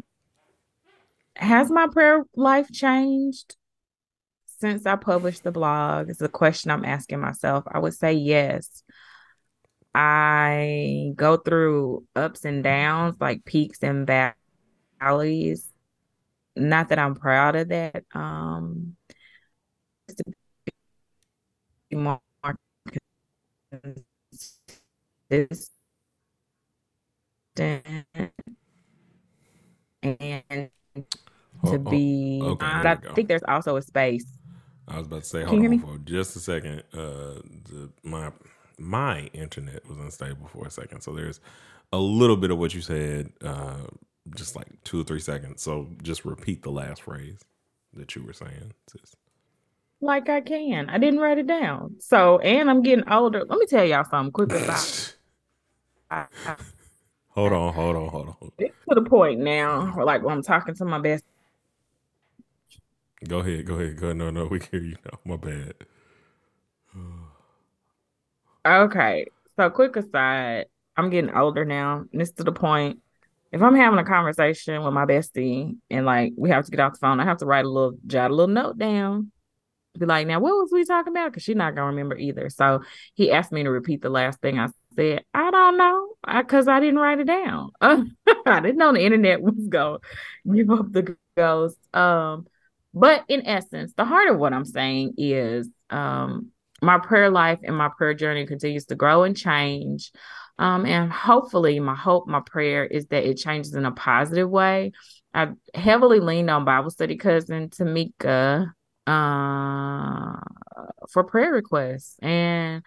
has 1.37 1.71
my 1.71 1.88
prayer 1.88 2.25
life 2.37 2.71
changed 2.71 3.57
since 4.61 4.87
I 4.87 4.97
published 4.97 5.43
the 5.43 5.50
blog? 5.50 6.11
It's 6.11 6.21
a 6.21 6.29
question 6.29 6.71
I'm 6.71 6.85
asking 6.85 7.21
myself. 7.21 7.64
I 7.67 7.79
would 7.79 7.95
say 7.95 8.12
yes. 8.12 8.83
I 9.95 11.12
go 11.14 11.37
through 11.37 12.05
ups 12.17 12.45
and 12.45 12.64
downs, 12.64 13.17
like 13.21 13.45
peaks 13.45 13.79
and 13.83 14.09
valleys. 15.00 15.69
Not 16.57 16.88
that 16.88 16.99
I'm 16.99 17.14
proud 17.14 17.57
of 17.57 17.69
that. 17.69 18.05
Um, 18.12 18.94
more 21.95 22.21
consistent 23.71 25.65
and 30.03 30.71
to 31.67 31.79
be. 31.79 32.41
Oh, 32.43 32.51
okay, 32.51 32.67
I 32.67 32.97
think 33.15 33.29
there's 33.29 33.43
also 33.49 33.77
a 33.77 33.83
space. 33.83 34.27
I 34.87 34.99
was 34.99 35.07
about 35.07 35.23
to 35.23 35.29
say, 35.29 35.43
hold 35.45 35.65
on 35.65 35.79
for 35.79 35.99
just 35.99 36.37
a 36.37 36.41
second. 36.41 36.83
Uh, 36.93 37.41
the, 37.71 37.91
my 38.03 38.31
my 38.79 39.21
internet 39.33 39.87
was 39.89 39.99
unstable 39.99 40.47
for 40.49 40.67
a 40.67 40.71
second, 40.71 41.01
so 41.01 41.15
there's 41.15 41.41
a 41.93 41.99
little 41.99 42.37
bit 42.37 42.51
of 42.51 42.59
what 42.59 42.75
you 42.75 42.81
said, 42.81 43.33
uh, 43.43 43.87
just 44.37 44.57
like 44.57 44.67
two 44.85 45.01
or 45.01 45.05
three 45.05 45.21
seconds. 45.21 45.63
So 45.63 45.89
just 46.03 46.25
repeat 46.25 46.63
the 46.63 46.71
last 46.71 47.03
phrase 47.03 47.39
that 47.95 48.15
you 48.15 48.25
were 48.25 48.33
saying, 48.33 48.73
sis. 48.89 49.15
Like 50.05 50.29
I 50.29 50.43
can. 50.43 50.91
I 50.91 50.99
didn't 50.99 51.21
write 51.21 51.39
it 51.39 51.47
down. 51.47 51.97
So, 51.99 52.39
and 52.41 52.69
I'm 52.69 52.83
getting 52.83 53.09
older. 53.11 53.45
Let 53.49 53.59
me 53.59 53.67
tell 53.67 53.85
y'all 53.85 54.05
something 54.05 54.33
quick 54.33 54.53
about. 54.53 55.17
hold 57.29 57.53
on, 57.53 57.73
hold 57.73 57.97
on, 57.97 58.09
hold 58.09 58.29
on. 58.29 58.53
It's 58.59 58.75
to 58.89 58.95
the 58.95 59.09
point 59.09 59.41
now, 59.41 59.95
like 60.05 60.23
when 60.23 60.35
I'm 60.35 60.43
talking 60.43 60.75
to 60.75 60.85
my 60.85 60.99
best. 60.99 61.25
Go 63.27 63.39
ahead, 63.39 63.65
go 63.65 63.77
ahead, 63.77 63.97
go 63.99 64.09
ahead. 64.09 64.19
No, 64.19 64.31
no, 64.31 64.45
we 64.45 64.59
can 64.61 64.79
hear 64.79 64.91
you 64.91 64.97
now. 65.07 65.19
My 65.25 65.37
bad. 65.37 65.75
Okay. 68.67 69.27
So 69.57 69.71
quick 69.71 69.97
aside, 69.97 70.67
I'm 70.97 71.11
getting 71.11 71.35
older 71.35 71.65
now. 71.65 72.05
And 72.13 72.21
it's 72.21 72.33
to 72.33 72.45
the 72.45 72.53
point 72.53 73.01
if 73.53 73.63
I'm 73.63 73.77
having 73.77 74.01
a 74.01 74.05
conversation 74.05 74.83
with 74.83 74.93
my 74.93 75.07
bestie 75.07 75.77
and 75.89 76.05
like 76.05 76.33
we 76.37 76.51
have 76.51 76.65
to 76.65 76.71
get 76.73 76.81
off 76.81 76.95
the 76.95 76.99
phone, 76.99 77.21
I 77.21 77.25
have 77.25 77.39
to 77.39 77.47
write 77.47 77.65
a 77.65 77.69
little 77.69 77.97
jot 78.07 78.33
a 78.33 78.35
little 78.35 78.53
note 78.53 78.79
down. 78.79 79.31
Be 79.99 80.07
like, 80.07 80.27
now 80.27 80.41
what 80.41 80.55
was 80.55 80.71
we 80.73 80.85
talking 80.85 81.13
about? 81.13 81.31
Because 81.31 81.45
she's 81.45 81.57
not 81.57 81.75
gonna 81.75 81.89
remember 81.89 82.17
either. 82.17 82.51
So 82.51 82.83
he 83.15 83.31
asked 83.31 83.53
me 83.53 83.63
to 83.63 83.71
repeat 83.71 84.03
the 84.03 84.11
last 84.11 84.41
thing 84.41 84.59
I 84.59 84.69
said. 84.97 85.25
I 85.33 85.51
don't 85.51 85.79
know, 85.79 86.09
because 86.37 86.66
I, 86.66 86.77
I, 86.77 86.81
didn't 86.81 86.99
write 86.99 87.21
it 87.21 87.27
down. 87.27 87.71
I 87.81 88.61
didn't 88.61 88.77
know 88.77 88.92
the 88.92 89.05
internet 89.05 89.40
was 89.40 89.55
going 89.68 90.01
give 90.53 90.71
up 90.71 90.90
the 90.90 91.16
ghost. 91.37 91.79
Um, 91.95 92.47
but 92.92 93.25
in 93.29 93.47
essence, 93.47 93.92
the 93.97 94.05
heart 94.05 94.31
of 94.31 94.38
what 94.38 94.53
I'm 94.53 94.64
saying 94.64 95.14
is 95.16 95.68
um 95.90 96.51
my 96.83 96.99
prayer 96.99 97.31
life 97.31 97.61
and 97.62 97.77
my 97.77 97.88
prayer 97.97 98.14
journey 98.14 98.47
continues 98.47 98.87
to 98.87 98.95
grow 98.95 99.23
and 99.23 99.37
change. 99.37 100.12
Um, 100.59 100.87
and 100.87 101.11
hopefully, 101.11 101.81
my 101.81 101.97
hope, 101.97 102.29
my 102.29 102.40
prayer 102.40 102.85
is 102.85 103.07
that 103.07 103.25
it 103.25 103.38
changes 103.38 103.75
in 103.75 103.87
a 103.87 103.90
positive 103.90 104.49
way. 104.49 104.92
I've 105.33 105.55
heavily 105.75 106.21
leaned 106.21 106.51
on 106.51 106.64
Bible 106.64 106.90
study 106.90 107.16
cousin 107.16 107.71
Tamika 107.71 108.73
uh, 109.07 110.37
for 111.11 111.25
prayer 111.25 111.53
requests 111.53 112.17
and 112.21 112.83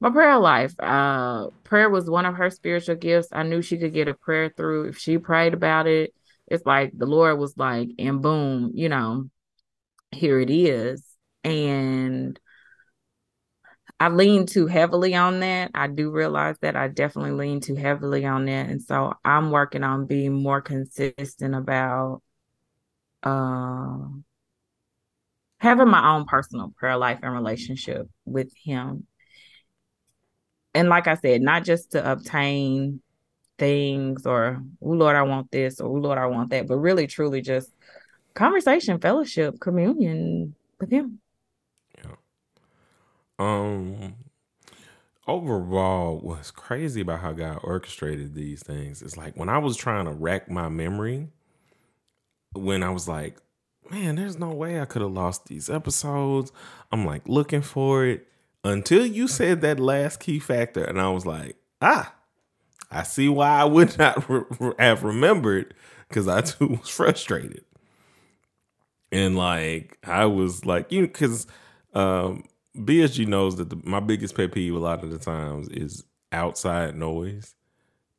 my 0.00 0.10
prayer 0.10 0.38
life. 0.38 0.74
Uh, 0.78 1.48
prayer 1.64 1.90
was 1.90 2.08
one 2.08 2.26
of 2.26 2.36
her 2.36 2.50
spiritual 2.50 2.96
gifts. 2.96 3.28
I 3.32 3.42
knew 3.42 3.62
she 3.62 3.78
could 3.78 3.92
get 3.92 4.08
a 4.08 4.14
prayer 4.14 4.52
through 4.56 4.88
if 4.88 4.98
she 4.98 5.18
prayed 5.18 5.54
about 5.54 5.86
it. 5.86 6.14
It's 6.46 6.66
like 6.66 6.92
the 6.96 7.06
Lord 7.06 7.38
was 7.38 7.56
like, 7.56 7.90
and 7.98 8.22
boom, 8.22 8.72
you 8.74 8.88
know, 8.88 9.28
here 10.10 10.40
it 10.40 10.50
is. 10.50 11.04
And 11.44 12.38
I 13.98 14.08
lean 14.08 14.46
too 14.46 14.66
heavily 14.66 15.14
on 15.14 15.40
that. 15.40 15.70
I 15.74 15.86
do 15.86 16.10
realize 16.10 16.56
that 16.62 16.74
I 16.74 16.88
definitely 16.88 17.32
lean 17.32 17.60
too 17.60 17.74
heavily 17.76 18.24
on 18.24 18.46
that. 18.46 18.68
And 18.68 18.82
so 18.82 19.12
I'm 19.24 19.50
working 19.50 19.84
on 19.84 20.06
being 20.06 20.32
more 20.32 20.62
consistent 20.62 21.54
about 21.54 22.22
uh, 23.22 23.98
having 25.60 25.88
my 25.88 26.14
own 26.14 26.24
personal 26.24 26.72
prayer 26.76 26.96
life 26.96 27.20
and 27.22 27.34
relationship 27.34 28.08
with 28.24 28.50
him. 28.56 29.06
And 30.74 30.88
like 30.88 31.06
I 31.06 31.14
said, 31.14 31.42
not 31.42 31.64
just 31.64 31.92
to 31.92 32.12
obtain 32.12 33.02
things 33.58 34.24
or, 34.24 34.62
oh 34.82 34.88
Lord, 34.88 35.16
I 35.16 35.22
want 35.22 35.50
this 35.50 35.80
or 35.80 35.88
oh 35.88 36.00
Lord, 36.00 36.18
I 36.18 36.26
want 36.26 36.50
that, 36.50 36.66
but 36.66 36.78
really 36.78 37.06
truly 37.06 37.42
just 37.42 37.70
conversation, 38.34 38.98
fellowship, 39.00 39.60
communion 39.60 40.54
with 40.80 40.90
him. 40.90 41.20
Yeah. 41.98 42.14
Um, 43.38 44.14
overall, 45.26 46.20
what's 46.20 46.50
crazy 46.50 47.02
about 47.02 47.20
how 47.20 47.32
God 47.32 47.60
orchestrated 47.62 48.34
these 48.34 48.62
things 48.62 49.02
is 49.02 49.18
like 49.18 49.36
when 49.36 49.50
I 49.50 49.58
was 49.58 49.76
trying 49.76 50.06
to 50.06 50.12
rack 50.12 50.50
my 50.50 50.70
memory, 50.70 51.28
when 52.54 52.82
I 52.82 52.90
was 52.90 53.06
like, 53.06 53.36
man, 53.90 54.16
there's 54.16 54.38
no 54.38 54.50
way 54.50 54.80
I 54.80 54.84
could 54.84 55.02
have 55.02 55.12
lost 55.12 55.46
these 55.46 55.68
episodes. 55.68 56.52
I'm 56.92 57.04
like 57.04 57.28
looking 57.28 57.62
for 57.62 58.04
it 58.04 58.26
until 58.64 59.04
you 59.04 59.28
said 59.28 59.60
that 59.62 59.80
last 59.80 60.20
key 60.20 60.38
factor, 60.38 60.84
and 60.84 61.00
I 61.00 61.10
was 61.10 61.26
like, 61.26 61.56
ah, 61.80 62.14
I 62.90 63.02
see 63.02 63.28
why 63.28 63.60
I 63.60 63.64
would 63.64 63.98
not 63.98 64.28
re- 64.28 64.72
have 64.78 65.02
remembered 65.02 65.74
because 66.08 66.28
I 66.28 66.40
too 66.42 66.78
was 66.80 66.88
frustrated. 66.88 67.64
And 69.12 69.36
like 69.36 69.98
I 70.04 70.26
was 70.26 70.64
like, 70.64 70.92
you 70.92 71.02
because 71.02 71.46
um 71.94 72.44
BSG 72.76 73.26
knows 73.26 73.56
that 73.56 73.70
the, 73.70 73.80
my 73.82 74.00
biggest 74.00 74.36
pet 74.36 74.52
peeve 74.52 74.74
a 74.74 74.78
lot 74.78 75.02
of 75.02 75.10
the 75.10 75.18
times 75.18 75.68
is 75.68 76.04
outside 76.32 76.94
noise 76.94 77.54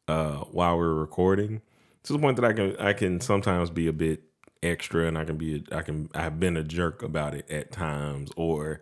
uh, 0.10 0.40
while 0.52 0.78
we're 0.78 0.94
recording 0.94 1.62
to 2.04 2.14
the 2.14 2.20
point 2.20 2.36
that 2.36 2.46
I 2.46 2.54
can 2.54 2.76
I 2.78 2.94
can 2.94 3.22
sometimes 3.22 3.70
be 3.70 3.88
a 3.88 3.94
bit 3.94 4.24
extra 4.64 5.08
and 5.08 5.18
I 5.18 5.26
can 5.26 5.38
be 5.38 5.64
I 5.72 5.82
can 5.82 6.10
I've 6.14 6.40
been 6.40 6.58
a 6.58 6.64
jerk 6.64 7.04
about 7.04 7.34
it 7.34 7.50
at 7.50 7.72
times 7.72 8.32
or 8.36 8.82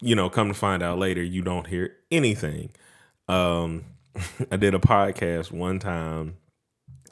you 0.00 0.14
know 0.14 0.30
come 0.30 0.48
to 0.48 0.54
find 0.54 0.82
out 0.82 0.98
later 0.98 1.22
you 1.22 1.42
don't 1.42 1.66
hear 1.66 1.96
anything. 2.10 2.70
Um, 3.28 3.84
I 4.50 4.56
did 4.56 4.74
a 4.74 4.78
podcast 4.78 5.52
one 5.52 5.78
time 5.78 6.36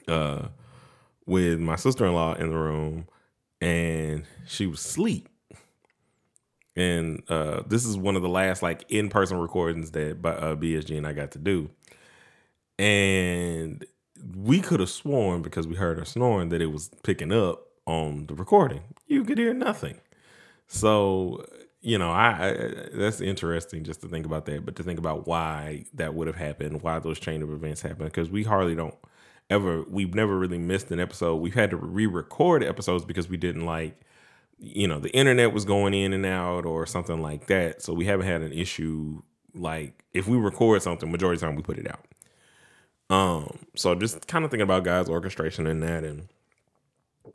uh, 0.08 0.48
with 1.26 1.58
my 1.58 1.76
sister 1.76 2.06
in 2.06 2.50
the 2.50 2.56
room 2.56 3.06
and 3.60 4.24
she 4.46 4.66
was 4.66 4.80
asleep 4.80 5.28
and 6.76 7.22
uh, 7.28 7.62
this 7.66 7.84
is 7.84 7.96
one 7.96 8.16
of 8.16 8.22
the 8.22 8.28
last 8.28 8.62
like 8.62 8.84
in 8.88 9.08
person 9.08 9.38
recordings 9.38 9.92
that 9.92 10.18
uh, 10.24 10.54
BSG 10.54 10.96
and 10.96 11.06
I 11.06 11.14
got 11.14 11.32
to 11.32 11.38
do, 11.38 11.70
and 12.78 13.84
we 14.36 14.60
could 14.60 14.80
have 14.80 14.90
sworn 14.90 15.42
because 15.42 15.66
we 15.66 15.74
heard 15.74 15.98
her 15.98 16.04
snoring 16.04 16.50
that 16.50 16.60
it 16.60 16.66
was 16.66 16.90
picking 17.02 17.32
up 17.32 17.65
on 17.86 18.26
the 18.26 18.34
recording. 18.34 18.82
You 19.06 19.24
could 19.24 19.38
hear 19.38 19.54
nothing, 19.54 20.00
so 20.66 21.44
you 21.80 21.98
know 21.98 22.10
I, 22.10 22.50
I 22.50 22.88
that's 22.94 23.20
interesting 23.20 23.84
just 23.84 24.00
to 24.02 24.08
think 24.08 24.26
about 24.26 24.46
that, 24.46 24.64
but 24.64 24.76
to 24.76 24.82
think 24.82 24.98
about 24.98 25.26
why 25.26 25.84
that 25.94 26.14
would 26.14 26.26
have 26.26 26.36
happened, 26.36 26.82
why 26.82 26.98
those 26.98 27.18
chain 27.20 27.42
of 27.42 27.50
events 27.50 27.82
happened, 27.82 28.10
because 28.10 28.30
we 28.30 28.42
hardly 28.44 28.74
don't 28.74 28.94
ever 29.50 29.84
we've 29.88 30.14
never 30.14 30.38
really 30.38 30.58
missed 30.58 30.90
an 30.90 31.00
episode. 31.00 31.36
We've 31.36 31.54
had 31.54 31.70
to 31.70 31.76
re-record 31.76 32.64
episodes 32.64 33.04
because 33.04 33.28
we 33.28 33.36
didn't 33.36 33.64
like 33.64 34.00
you 34.58 34.88
know 34.88 34.98
the 34.98 35.10
internet 35.10 35.52
was 35.52 35.64
going 35.64 35.94
in 35.94 36.12
and 36.12 36.24
out 36.24 36.64
or 36.64 36.86
something 36.86 37.20
like 37.20 37.46
that 37.46 37.82
so 37.82 37.92
we 37.92 38.06
haven't 38.06 38.26
had 38.26 38.40
an 38.40 38.52
issue 38.52 39.20
like 39.54 40.04
if 40.14 40.26
we 40.26 40.36
record 40.36 40.82
something 40.82 41.10
majority 41.10 41.36
of 41.36 41.40
the 41.40 41.46
time 41.46 41.56
we 41.56 41.62
put 41.62 41.78
it 41.78 41.86
out 41.88 42.06
um 43.10 43.58
so 43.74 43.94
just 43.94 44.26
kind 44.26 44.44
of 44.44 44.50
thinking 44.50 44.62
about 44.62 44.84
god's 44.84 45.08
orchestration 45.08 45.66
in 45.66 45.80
that 45.80 46.04
and 46.04 46.28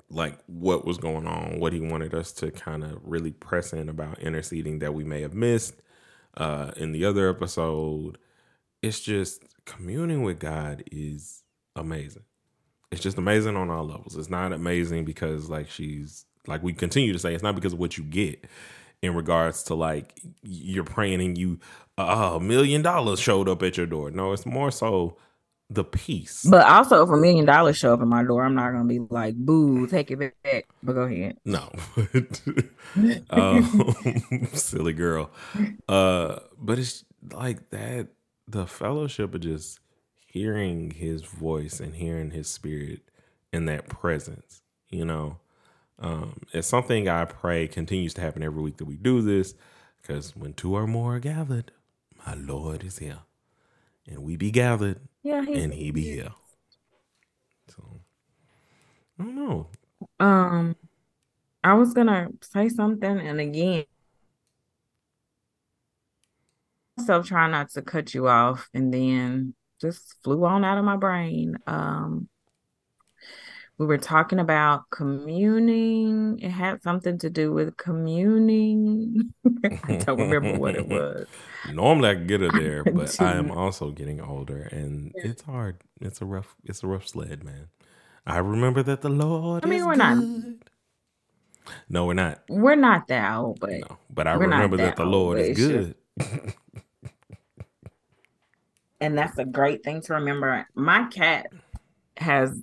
like 0.09 0.37
what 0.47 0.85
was 0.85 0.97
going 0.97 1.27
on 1.27 1.59
what 1.59 1.73
he 1.73 1.79
wanted 1.79 2.13
us 2.13 2.31
to 2.31 2.51
kind 2.51 2.83
of 2.83 2.99
really 3.03 3.31
press 3.31 3.73
in 3.73 3.89
about 3.89 4.19
interceding 4.19 4.79
that 4.79 4.93
we 4.93 5.03
may 5.03 5.21
have 5.21 5.33
missed 5.33 5.81
uh 6.37 6.71
in 6.77 6.91
the 6.91 7.05
other 7.05 7.29
episode. 7.29 8.17
It's 8.81 8.99
just 8.99 9.43
communing 9.65 10.23
with 10.23 10.39
god 10.39 10.83
is 10.91 11.43
amazing. 11.75 12.23
It's 12.91 13.01
just 13.01 13.17
amazing 13.17 13.55
on 13.55 13.69
all 13.69 13.85
levels. 13.85 14.17
It's 14.17 14.29
not 14.29 14.51
amazing 14.51 15.05
because 15.05 15.49
like 15.49 15.69
she's 15.69 16.25
like 16.47 16.63
we 16.63 16.73
continue 16.73 17.13
to 17.13 17.19
say, 17.19 17.33
it's 17.33 17.43
not 17.43 17.55
because 17.55 17.73
of 17.73 17.79
what 17.79 17.97
you 17.97 18.03
get 18.03 18.45
in 19.01 19.15
regards 19.15 19.63
to 19.63 19.75
like 19.75 20.21
you're 20.43 20.83
praying 20.83 21.21
and 21.21 21.37
you 21.37 21.59
a 21.97 22.39
million 22.39 22.81
dollars 22.81 23.19
showed 23.19 23.47
up 23.47 23.63
at 23.63 23.77
your 23.77 23.85
door. 23.85 24.11
No, 24.11 24.31
it's 24.33 24.45
more 24.45 24.71
so 24.71 25.17
the 25.73 25.83
peace. 25.85 26.45
But 26.47 26.67
also, 26.67 27.03
if 27.03 27.09
a 27.09 27.17
million 27.17 27.45
dollars 27.45 27.77
show 27.77 27.93
up 27.93 28.01
at 28.01 28.07
my 28.07 28.23
door, 28.23 28.43
I'm 28.43 28.55
not 28.55 28.71
gonna 28.71 28.85
be 28.85 28.99
like, 28.99 29.35
"Boo, 29.35 29.87
take 29.87 30.11
it 30.11 30.17
back." 30.17 30.67
But 30.83 30.93
go 30.93 31.01
ahead. 31.01 31.37
No, 31.45 31.71
um, 33.29 33.95
silly 34.53 34.93
girl. 34.93 35.31
Uh, 35.87 36.39
but 36.59 36.77
it's 36.77 37.05
like 37.31 37.69
that. 37.69 38.09
The 38.47 38.67
fellowship 38.67 39.33
of 39.33 39.41
just 39.41 39.79
hearing 40.27 40.91
His 40.91 41.21
voice 41.23 41.79
and 41.79 41.95
hearing 41.95 42.31
His 42.31 42.49
Spirit 42.49 43.01
in 43.53 43.65
that 43.65 43.87
presence. 43.87 44.61
You 44.89 45.05
know, 45.05 45.37
um, 45.99 46.41
it's 46.51 46.67
something 46.67 47.07
I 47.07 47.23
pray 47.25 47.67
continues 47.69 48.13
to 48.15 48.21
happen 48.21 48.43
every 48.43 48.61
week 48.61 48.77
that 48.77 48.85
we 48.85 48.97
do 48.97 49.21
this, 49.21 49.53
because 50.01 50.35
when 50.35 50.53
two 50.53 50.75
or 50.75 50.85
more 50.85 51.15
are 51.15 51.19
gathered, 51.19 51.71
my 52.27 52.33
Lord 52.33 52.83
is 52.83 52.97
here, 52.97 53.19
and 54.11 54.21
we 54.23 54.35
be 54.35 54.51
gathered 54.51 54.99
Yeah, 55.23 55.43
he, 55.43 55.53
and 55.53 55.73
he 55.73 55.91
be 55.91 56.03
here. 56.03 56.33
So 57.69 58.01
I 59.19 59.23
don't 59.23 59.35
know. 59.35 59.69
um, 60.19 60.75
I 61.63 61.73
was 61.75 61.93
gonna 61.93 62.29
say 62.41 62.69
something, 62.69 63.19
and 63.19 63.39
again, 63.39 63.85
so 67.05 67.23
trying 67.23 67.51
not 67.51 67.69
to 67.71 67.81
cut 67.81 68.13
you 68.13 68.27
off, 68.27 68.69
and 68.73 68.93
then 68.93 69.55
just 69.79 70.15
flew 70.23 70.45
on 70.45 70.63
out 70.63 70.77
of 70.77 70.85
my 70.85 70.97
brain. 70.97 71.57
Um, 71.65 72.27
we 73.81 73.87
were 73.87 73.97
talking 73.97 74.37
about 74.37 74.87
communing. 74.91 76.37
It 76.39 76.51
had 76.51 76.83
something 76.83 77.17
to 77.17 77.31
do 77.31 77.51
with 77.51 77.77
communing. 77.77 79.33
I 79.63 79.95
don't 79.95 80.19
remember 80.19 80.59
what 80.59 80.75
it 80.75 80.87
was. 80.87 81.25
Normally 81.73 82.09
I 82.09 82.13
can 82.13 82.27
get 82.27 82.41
her 82.41 82.51
there, 82.51 82.83
but 82.93 83.19
I 83.19 83.33
am 83.37 83.49
also 83.49 83.89
getting 83.89 84.21
older 84.21 84.61
and 84.71 85.11
it's 85.15 85.41
hard. 85.41 85.77
It's 85.99 86.21
a 86.21 86.25
rough 86.25 86.55
it's 86.63 86.83
a 86.83 86.87
rough 86.87 87.07
sled, 87.07 87.43
man. 87.43 87.69
I 88.27 88.37
remember 88.37 88.83
that 88.83 89.01
the 89.01 89.09
Lord 89.09 89.65
I 89.65 89.67
mean, 89.67 89.83
we're 89.83 89.95
not- 89.95 90.23
No, 91.89 92.05
we're 92.05 92.13
not. 92.13 92.43
We're 92.49 92.75
not 92.75 93.07
that 93.07 93.35
old, 93.35 93.59
but 93.59 93.71
No. 93.71 93.97
But 94.11 94.27
I 94.27 94.33
remember 94.33 94.77
that 94.77 94.95
that 94.95 94.95
the 94.97 95.05
Lord 95.05 95.39
is 95.39 95.57
good. 95.57 95.95
and 98.99 99.17
that's 99.17 99.39
a 99.39 99.45
great 99.45 99.83
thing 99.83 100.01
to 100.01 100.13
remember. 100.13 100.67
My 100.75 101.05
cat 101.07 101.47
has 102.17 102.61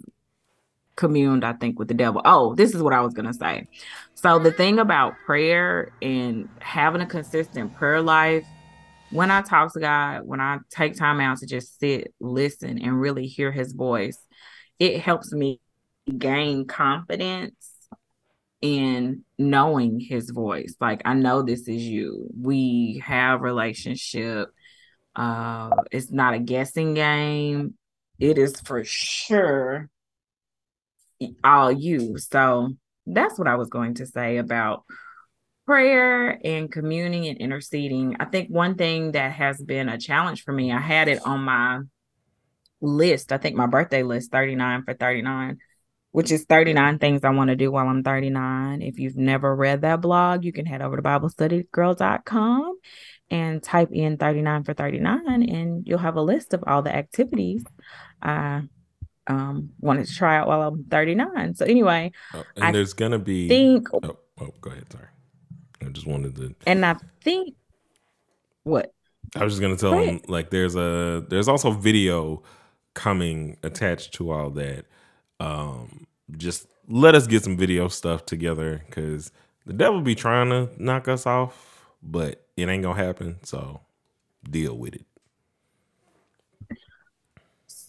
communed, 0.99 1.45
I 1.45 1.55
think, 1.55 1.79
with 1.79 1.89
the 1.89 1.95
devil. 1.95 2.21
Oh, 2.25 2.55
this 2.55 2.75
is 2.75 2.83
what 2.83 2.93
I 2.93 3.01
was 3.01 3.15
gonna 3.15 3.33
say. 3.33 3.69
So 4.15 4.39
the 4.39 4.53
thing 4.53 4.81
about 4.81 5.15
prayer 5.25 5.93
and 6.03 6.49
having 6.61 7.01
a 7.01 7.07
consistent 7.07 7.75
prayer 7.77 8.03
life, 8.03 8.45
when 9.11 9.31
I 9.31 9.41
talk 9.41 9.73
to 9.73 9.81
God, 9.81 10.27
when 10.27 10.41
I 10.41 10.59
take 10.71 10.97
time 10.97 11.21
out 11.21 11.39
to 11.39 11.47
just 11.47 11.79
sit, 11.79 12.13
listen, 12.21 12.83
and 12.83 13.01
really 13.01 13.27
hear 13.27 13.53
his 13.53 13.73
voice, 13.73 14.19
it 14.79 15.01
helps 15.01 15.33
me 15.33 15.61
gain 16.19 16.67
confidence 16.67 17.55
in 18.61 19.25
knowing 19.39 20.01
his 20.01 20.31
voice. 20.31 20.75
Like 20.81 21.03
I 21.05 21.15
know 21.15 21.43
this 21.43 21.69
is 21.69 21.83
you. 21.83 22.29
We 22.39 23.03
have 23.07 23.41
relationship. 23.41 24.49
Uh 25.15 25.71
it's 25.93 26.11
not 26.11 26.35
a 26.35 26.41
guessing 26.41 26.95
game. 26.95 27.75
It 28.19 28.37
is 28.37 28.61
for 28.61 28.83
sure 28.83 29.91
all 31.43 31.73
you. 31.73 32.19
So 32.19 32.75
that's 33.07 33.39
what 33.39 33.49
I 33.49 33.57
was 33.57 33.69
going 33.69 33.95
to 33.95 34.07
say 34.07 34.37
about 34.39 34.85
prayer 35.67 36.39
and 36.45 36.71
communing 36.71 37.27
and 37.27 37.39
interceding. 37.39 38.17
I 38.21 38.25
think 38.25 38.49
one 38.49 38.77
thing 38.77 39.13
that 39.13 39.33
has 39.33 39.61
been 39.61 39.89
a 39.89 39.99
challenge 39.99 40.45
for 40.45 40.53
me, 40.53 40.73
I 40.73 40.79
had 40.81 41.09
it 41.09 41.21
on 41.27 41.41
my 41.41 41.81
list, 42.81 43.33
I 43.33 43.39
think 43.39 43.57
my 43.57 43.67
birthday 43.67 44.03
list 44.03 44.31
39 44.31 44.85
for 44.85 44.95
39, 44.95 45.59
which 46.13 46.31
is 46.31 46.45
39 46.45 46.99
things 46.99 47.25
I 47.25 47.31
want 47.31 47.49
to 47.49 47.57
do 47.57 47.71
while 47.71 47.87
I'm 47.87 48.03
39. 48.03 48.83
If 48.83 48.99
you've 48.99 49.17
never 49.17 49.55
read 49.55 49.83
that 49.83 50.01
blog, 50.01 50.45
you 50.45 50.53
can 50.53 50.65
head 50.65 50.81
over 50.81 50.97
to 50.97 51.03
BibleStudyGirl.com 51.03 52.79
and 53.31 53.63
type 53.63 53.91
in 53.93 54.17
39 54.17 54.65
for 54.65 54.73
39 54.73 55.43
and 55.51 55.87
you'll 55.87 55.99
have 55.99 56.17
a 56.17 56.23
list 56.23 56.55
of 56.55 56.65
all 56.67 56.81
the 56.81 56.95
activities 56.95 57.63
I 58.23 58.63
um 59.29 59.71
wanted 59.81 60.07
to 60.07 60.15
try 60.15 60.37
out 60.37 60.49
while 60.49 60.63
I'm 60.63 60.85
39. 60.85 61.55
So 61.55 61.65
anyway, 61.65 62.13
Oh, 62.35 62.45
and 62.57 62.65
I 62.65 62.73
there's 62.73 62.93
gonna 62.93 63.19
be 63.19 63.49
think 63.49 63.89
oh, 63.93 64.19
oh 64.41 64.51
go 64.61 64.71
ahead, 64.71 64.91
sorry. 64.93 65.07
I 65.81 65.91
just 65.91 66.07
wanted 66.07 66.37
to 66.37 66.55
and 66.67 66.85
I 66.85 66.97
think 67.23 67.55
what? 68.65 68.93
I 69.37 69.45
was 69.45 69.55
just 69.55 69.61
gonna 69.63 69.77
tell 69.77 69.93
Go 69.93 70.05
them 70.05 70.21
like 70.29 70.51
there's 70.51 70.75
a 70.75 71.25
there's 71.29 71.49
also 71.49 71.71
video 71.71 72.43
coming 72.95 73.57
attached 73.63 74.15
to 74.15 74.31
all 74.31 74.51
that. 74.51 74.87
Um, 75.41 76.07
just 76.37 76.67
let 76.89 77.15
us 77.15 77.27
get 77.27 77.45
some 77.45 77.57
video 77.57 77.89
stuff 77.89 78.27
together 78.27 78.83
because 78.87 79.31
the 79.67 79.73
devil 79.73 80.01
be 80.01 80.15
trying 80.15 80.51
to 80.51 80.69
knock 80.83 81.07
us 81.07 81.27
off, 81.27 81.85
but 82.03 82.47
it 82.57 82.69
ain't 82.69 82.83
gonna 82.83 83.03
happen. 83.03 83.39
So 83.45 83.81
deal 84.49 84.77
with 84.77 84.95
it. 84.95 85.07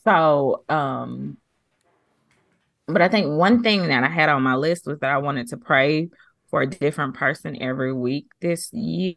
So, 0.10 0.64
um, 0.70 1.38
but 2.88 3.02
I 3.04 3.10
think 3.10 3.28
one 3.28 3.62
thing 3.62 3.88
that 3.88 4.04
I 4.04 4.10
had 4.10 4.30
on 4.30 4.42
my 4.42 4.56
list 4.56 4.88
was 4.88 4.98
that 5.00 5.12
I 5.12 5.20
wanted 5.20 5.50
to 5.50 5.58
pray 5.58 6.10
for 6.50 6.62
a 6.64 6.68
different 6.68 7.14
person 7.14 7.62
every 7.62 7.94
week 7.94 8.26
this 8.42 8.74
year, 8.74 9.16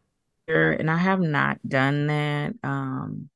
and 0.48 0.90
I 0.90 0.98
have 0.98 1.20
not 1.20 1.66
done 1.66 2.08
that. 2.08 2.52
Um, 2.62 3.30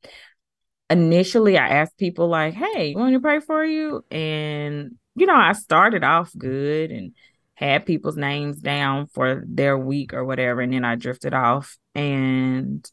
initially, 0.91 1.57
I 1.57 1.69
asked 1.69 1.97
people 1.97 2.29
like, 2.29 2.53
"Hey, 2.53 2.91
you 2.91 2.97
want 2.99 3.13
me 3.13 3.17
to 3.17 3.21
pray 3.23 3.41
for 3.41 3.65
you?" 3.65 4.05
And 4.11 4.97
you 5.15 5.25
know, 5.25 5.35
I 5.35 5.53
started 5.53 6.05
off 6.05 6.31
good 6.37 6.91
and 6.91 7.13
had 7.55 7.87
people's 7.87 8.19
names 8.19 8.59
down 8.59 9.07
for 9.07 9.43
their 9.47 9.79
week 9.79 10.13
or 10.13 10.27
whatever, 10.27 10.61
and 10.61 10.75
then 10.75 10.85
I 10.85 10.97
drifted 10.97 11.33
off 11.33 11.79
and 11.95 12.87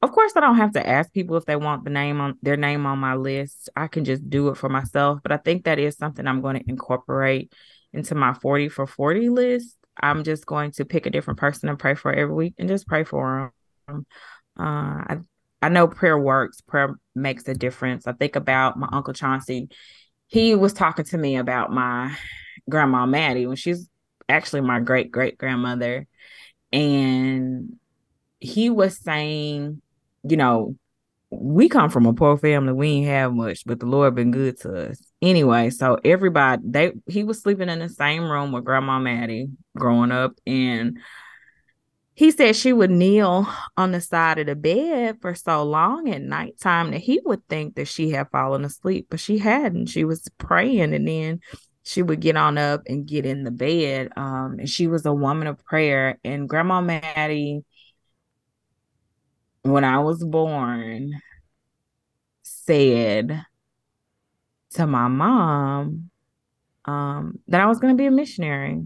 of 0.00 0.12
course, 0.12 0.32
I 0.36 0.40
don't 0.40 0.56
have 0.56 0.72
to 0.72 0.86
ask 0.86 1.12
people 1.12 1.36
if 1.36 1.44
they 1.44 1.56
want 1.56 1.84
the 1.84 1.90
name 1.90 2.20
on 2.20 2.38
their 2.42 2.56
name 2.56 2.86
on 2.86 2.98
my 2.98 3.14
list. 3.14 3.68
I 3.74 3.88
can 3.88 4.04
just 4.04 4.28
do 4.30 4.48
it 4.48 4.56
for 4.56 4.68
myself. 4.68 5.20
But 5.22 5.32
I 5.32 5.38
think 5.38 5.64
that 5.64 5.78
is 5.78 5.96
something 5.96 6.26
I'm 6.26 6.40
going 6.40 6.56
to 6.56 6.68
incorporate 6.70 7.52
into 7.92 8.14
my 8.14 8.34
40 8.34 8.68
for 8.68 8.86
40 8.86 9.28
list. 9.28 9.76
I'm 10.00 10.22
just 10.22 10.46
going 10.46 10.70
to 10.72 10.84
pick 10.84 11.06
a 11.06 11.10
different 11.10 11.40
person 11.40 11.68
and 11.68 11.78
pray 11.78 11.94
for 11.94 12.12
every 12.12 12.34
week 12.34 12.54
and 12.58 12.68
just 12.68 12.86
pray 12.86 13.02
for 13.02 13.52
them. 13.88 14.06
Uh, 14.58 14.62
I 14.62 15.16
I 15.60 15.68
know 15.68 15.88
prayer 15.88 16.18
works. 16.18 16.60
Prayer 16.60 16.94
makes 17.16 17.48
a 17.48 17.54
difference. 17.54 18.06
I 18.06 18.12
think 18.12 18.36
about 18.36 18.78
my 18.78 18.88
uncle 18.92 19.12
Chauncey. 19.14 19.68
He 20.28 20.54
was 20.54 20.72
talking 20.72 21.06
to 21.06 21.18
me 21.18 21.36
about 21.36 21.72
my 21.72 22.16
grandma 22.70 23.06
Maddie 23.06 23.46
when 23.46 23.56
she's 23.56 23.88
actually 24.28 24.60
my 24.60 24.78
great 24.78 25.10
great 25.10 25.38
grandmother, 25.38 26.06
and 26.72 27.76
he 28.38 28.70
was 28.70 28.96
saying, 28.98 29.82
you 30.28 30.36
know, 30.36 30.76
we 31.30 31.68
come 31.68 31.90
from 31.90 32.06
a 32.06 32.14
poor 32.14 32.38
family. 32.38 32.72
We 32.72 32.88
ain't 32.88 33.06
have 33.06 33.34
much, 33.34 33.64
but 33.66 33.80
the 33.80 33.86
Lord 33.86 34.14
been 34.14 34.30
good 34.30 34.58
to 34.60 34.90
us. 34.90 35.02
Anyway, 35.20 35.70
so 35.70 35.98
everybody 36.04 36.62
they 36.64 36.92
he 37.06 37.24
was 37.24 37.40
sleeping 37.40 37.68
in 37.68 37.80
the 37.80 37.88
same 37.88 38.22
room 38.30 38.52
with 38.52 38.64
Grandma 38.64 38.98
Maddie 38.98 39.50
growing 39.76 40.12
up, 40.12 40.32
and 40.46 40.98
he 42.14 42.30
said 42.30 42.56
she 42.56 42.72
would 42.72 42.90
kneel 42.90 43.46
on 43.76 43.92
the 43.92 44.00
side 44.00 44.38
of 44.38 44.46
the 44.46 44.56
bed 44.56 45.18
for 45.20 45.34
so 45.34 45.62
long 45.62 46.08
at 46.08 46.22
nighttime 46.22 46.90
that 46.90 46.98
he 46.98 47.20
would 47.24 47.46
think 47.48 47.76
that 47.76 47.86
she 47.86 48.10
had 48.10 48.30
fallen 48.30 48.64
asleep, 48.64 49.06
but 49.10 49.20
she 49.20 49.38
hadn't. 49.38 49.86
She 49.86 50.04
was 50.04 50.28
praying, 50.38 50.94
and 50.94 51.06
then 51.06 51.40
she 51.88 52.02
would 52.02 52.20
get 52.20 52.36
on 52.36 52.58
up 52.58 52.82
and 52.86 53.06
get 53.06 53.24
in 53.24 53.44
the 53.44 53.50
bed. 53.50 54.10
Um, 54.16 54.56
and 54.58 54.68
she 54.68 54.86
was 54.86 55.06
a 55.06 55.12
woman 55.12 55.46
of 55.46 55.64
prayer. 55.64 56.18
And 56.22 56.48
Grandma 56.48 56.80
Maddie 56.80 57.64
when 59.72 59.84
I 59.84 59.98
was 59.98 60.24
born, 60.24 61.20
said 62.42 63.44
to 64.70 64.86
my 64.86 65.08
mom 65.08 66.10
um, 66.84 67.38
that 67.48 67.60
I 67.60 67.66
was 67.66 67.78
going 67.78 67.94
to 67.94 68.00
be 68.00 68.06
a 68.06 68.10
missionary. 68.10 68.82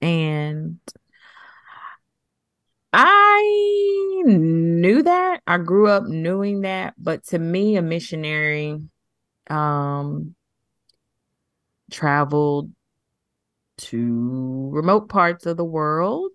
And 0.00 0.80
I 2.92 4.22
knew 4.26 5.02
that. 5.02 5.40
I 5.46 5.58
grew 5.58 5.88
up 5.88 6.04
knowing 6.04 6.62
that. 6.62 6.94
But 6.98 7.24
to 7.28 7.38
me, 7.38 7.76
a 7.76 7.82
missionary 7.82 8.80
um, 9.48 10.34
traveled 11.90 12.70
to 13.78 14.70
remote 14.72 15.08
parts 15.08 15.46
of 15.46 15.56
the 15.56 15.64
world 15.64 16.32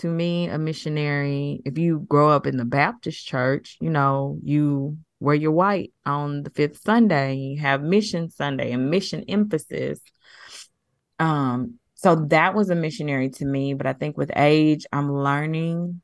to 0.00 0.08
me, 0.08 0.48
a 0.48 0.58
missionary, 0.58 1.62
if 1.64 1.78
you 1.78 2.00
grow 2.08 2.30
up 2.30 2.46
in 2.46 2.56
the 2.56 2.64
Baptist 2.64 3.26
church, 3.26 3.76
you 3.80 3.90
know, 3.90 4.38
you 4.42 4.98
wear 5.20 5.34
your 5.34 5.52
white 5.52 5.92
on 6.04 6.42
the 6.42 6.50
fifth 6.50 6.82
Sunday, 6.82 7.36
you 7.36 7.60
have 7.60 7.82
mission 7.82 8.30
Sunday 8.30 8.72
and 8.72 8.90
mission 8.90 9.24
emphasis. 9.28 10.00
Um, 11.18 11.78
so 11.94 12.26
that 12.30 12.54
was 12.54 12.70
a 12.70 12.74
missionary 12.74 13.28
to 13.30 13.44
me. 13.44 13.74
But 13.74 13.86
I 13.86 13.92
think 13.92 14.16
with 14.16 14.32
age, 14.34 14.86
I'm 14.92 15.12
learning 15.12 16.00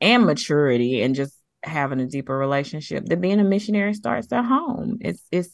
and 0.00 0.24
maturity 0.24 1.02
and 1.02 1.14
just 1.14 1.34
having 1.62 2.00
a 2.00 2.06
deeper 2.06 2.36
relationship 2.36 3.06
that 3.06 3.20
being 3.20 3.40
a 3.40 3.44
missionary 3.44 3.94
starts 3.94 4.32
at 4.32 4.44
home. 4.44 4.98
It's 5.00 5.22
it's 5.32 5.50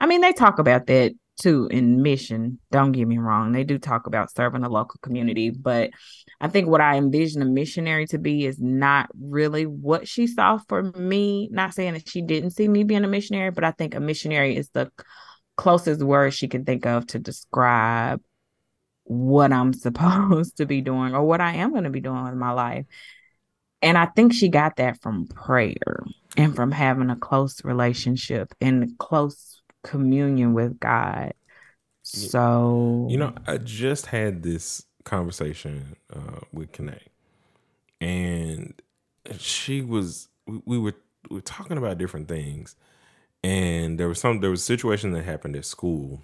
I 0.00 0.06
mean, 0.06 0.20
they 0.20 0.32
talk 0.32 0.58
about 0.58 0.86
that 0.86 1.12
too 1.36 1.68
in 1.70 2.02
mission. 2.02 2.58
Don't 2.70 2.92
get 2.92 3.06
me 3.06 3.18
wrong. 3.18 3.52
They 3.52 3.64
do 3.64 3.78
talk 3.78 4.06
about 4.06 4.34
serving 4.34 4.64
a 4.64 4.68
local 4.68 4.98
community, 5.02 5.50
but 5.50 5.90
I 6.40 6.48
think 6.48 6.68
what 6.68 6.80
I 6.80 6.96
envision 6.96 7.42
a 7.42 7.46
missionary 7.46 8.06
to 8.06 8.18
be 8.18 8.46
is 8.46 8.58
not 8.58 9.08
really 9.18 9.66
what 9.66 10.08
she 10.08 10.26
saw 10.26 10.58
for 10.68 10.82
me. 10.82 11.48
Not 11.50 11.74
saying 11.74 11.94
that 11.94 12.08
she 12.08 12.22
didn't 12.22 12.50
see 12.50 12.68
me 12.68 12.84
being 12.84 13.04
a 13.04 13.08
missionary, 13.08 13.50
but 13.50 13.64
I 13.64 13.70
think 13.72 13.94
a 13.94 14.00
missionary 14.00 14.56
is 14.56 14.70
the 14.70 14.90
closest 15.56 16.02
word 16.02 16.32
she 16.32 16.48
can 16.48 16.64
think 16.64 16.86
of 16.86 17.06
to 17.08 17.18
describe 17.18 18.20
what 19.04 19.52
I'm 19.52 19.72
supposed 19.74 20.58
to 20.58 20.66
be 20.66 20.80
doing 20.80 21.14
or 21.14 21.22
what 21.22 21.40
I 21.40 21.54
am 21.56 21.72
going 21.72 21.84
to 21.84 21.90
be 21.90 22.00
doing 22.00 22.24
with 22.24 22.34
my 22.34 22.52
life. 22.52 22.86
And 23.82 23.96
I 23.98 24.06
think 24.06 24.32
she 24.32 24.48
got 24.48 24.76
that 24.76 25.00
from 25.02 25.26
prayer 25.26 26.02
and 26.36 26.56
from 26.56 26.72
having 26.72 27.10
a 27.10 27.16
close 27.16 27.64
relationship 27.64 28.52
and 28.60 28.98
close 28.98 29.55
communion 29.86 30.52
with 30.52 30.78
God. 30.78 31.32
So, 32.02 33.06
you 33.10 33.16
know, 33.16 33.32
I 33.46 33.58
just 33.58 34.06
had 34.06 34.42
this 34.42 34.84
conversation 35.04 35.96
uh, 36.14 36.40
with 36.52 36.72
Kanae, 36.72 37.00
and 38.00 38.74
she 39.38 39.82
was 39.82 40.28
we, 40.46 40.60
we 40.64 40.78
were 40.78 40.94
we 41.30 41.36
were 41.36 41.42
talking 41.42 41.78
about 41.78 41.98
different 41.98 42.28
things, 42.28 42.76
and 43.42 43.98
there 43.98 44.08
was 44.08 44.20
some 44.20 44.40
there 44.40 44.50
was 44.50 44.60
a 44.60 44.64
situation 44.64 45.12
that 45.12 45.24
happened 45.24 45.56
at 45.56 45.64
school, 45.64 46.22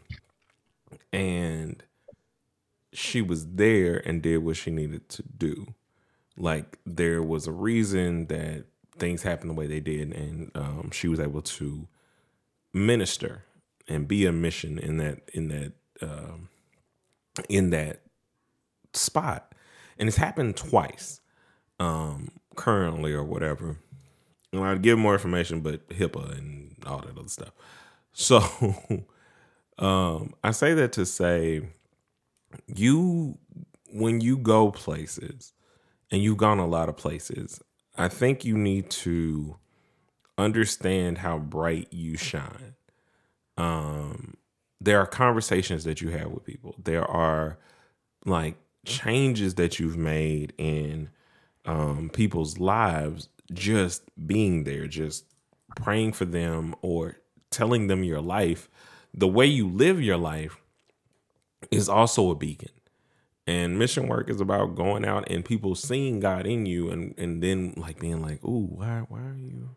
and 1.12 1.83
she 2.92 3.22
was 3.22 3.46
there 3.46 4.07
and 4.07 4.22
did 4.22 4.38
what 4.38 4.57
she 4.57 4.70
needed 4.70 5.09
to 5.09 5.22
do. 5.22 5.75
Like 6.37 6.79
there 6.87 7.22
was 7.22 7.46
a 7.46 7.53
reason 7.53 8.27
that 8.27 8.66
things 8.98 9.22
happened 9.22 9.51
the 9.51 9.55
way 9.55 9.66
they 9.66 9.81
did, 9.81 10.12
and 10.12 10.53
um, 10.55 10.90
she 10.92 11.09
was 11.09 11.18
able 11.18 11.42
to 11.42 11.88
minister 12.72 13.44
and 13.88 14.09
be 14.09 14.27
a 14.27 14.33
mission 14.33 14.79
in 14.79 14.99
that 14.99 15.21
in 15.33 15.49
that 15.49 15.73
um, 16.01 16.49
in 17.49 17.71
that 17.71 18.03
spot. 18.95 19.55
And 19.99 20.09
it's 20.09 20.18
happened 20.18 20.57
twice, 20.57 21.21
um, 21.79 22.31
currently 22.57 23.12
or 23.12 23.25
whatever. 23.25 23.79
And 24.53 24.62
I'd 24.62 24.83
give 24.83 24.99
more 24.99 25.14
information, 25.14 25.61
but 25.61 25.88
HIPAA 25.88 26.38
and 26.38 26.77
all 26.87 26.99
that 26.99 27.16
other 27.18 27.29
stuff. 27.29 27.53
So 28.14 28.42
um, 29.79 30.35
I 30.45 30.51
say 30.51 30.75
that 30.75 30.92
to 30.92 31.07
say 31.07 31.62
you 32.66 33.38
when 33.90 34.21
you 34.21 34.37
go 34.37 34.71
places 34.71 35.55
and 36.11 36.23
you've 36.23 36.37
gone 36.37 36.59
a 36.59 36.66
lot 36.66 36.90
of 36.90 36.97
places, 36.99 37.62
I 37.97 38.09
think 38.09 38.45
you 38.45 38.59
need 38.59 38.90
to 38.90 39.57
understand 40.37 41.18
how 41.18 41.38
bright 41.38 41.88
you 41.90 42.18
shine. 42.18 42.75
Um, 43.56 44.34
there 44.80 44.98
are 44.98 45.06
conversations 45.06 45.84
that 45.84 46.00
you 46.00 46.10
have 46.10 46.30
with 46.30 46.44
people. 46.44 46.74
There 46.82 47.04
are 47.04 47.58
like 48.24 48.56
changes 48.84 49.54
that 49.54 49.78
you've 49.78 49.96
made 49.96 50.52
in 50.58 51.10
um, 51.64 52.10
people's 52.12 52.58
lives 52.58 53.28
just 53.52 54.02
being 54.26 54.64
there, 54.64 54.86
just 54.86 55.24
praying 55.76 56.12
for 56.12 56.24
them 56.24 56.74
or 56.82 57.18
telling 57.50 57.86
them 57.86 58.02
your 58.02 58.20
life. 58.20 58.68
The 59.14 59.28
way 59.28 59.46
you 59.46 59.68
live 59.68 60.00
your 60.00 60.16
life 60.16 60.56
is 61.70 61.88
also 61.88 62.30
a 62.30 62.34
beacon. 62.34 62.70
And 63.46 63.78
mission 63.78 64.06
work 64.06 64.30
is 64.30 64.40
about 64.40 64.76
going 64.76 65.04
out 65.04 65.28
and 65.28 65.44
people 65.44 65.74
seeing 65.74 66.20
God 66.20 66.46
in 66.46 66.64
you 66.64 66.90
and 66.90 67.12
and 67.18 67.42
then 67.42 67.74
like 67.76 67.98
being 67.98 68.22
like, 68.22 68.42
"Ooh, 68.44 68.68
why 68.70 69.02
why 69.08 69.18
are 69.18 69.36
you 69.36 69.76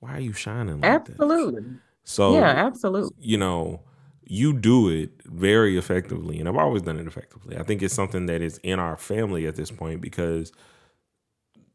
why 0.00 0.16
are 0.16 0.20
you 0.20 0.34
shining 0.34 0.82
like 0.82 0.90
absolutely. 0.90 1.62
That? 1.62 1.78
So 2.04 2.34
Yeah, 2.34 2.48
absolutely. 2.48 3.10
You 3.18 3.38
know, 3.38 3.80
you 4.24 4.52
do 4.52 4.88
it 4.88 5.10
very 5.24 5.76
effectively 5.76 6.38
and 6.38 6.48
I've 6.48 6.56
always 6.56 6.82
done 6.82 6.98
it 6.98 7.06
effectively. 7.06 7.56
I 7.56 7.62
think 7.62 7.82
it's 7.82 7.94
something 7.94 8.26
that 8.26 8.42
is 8.42 8.58
in 8.62 8.78
our 8.78 8.96
family 8.96 9.46
at 9.46 9.56
this 9.56 9.70
point 9.70 10.00
because 10.00 10.52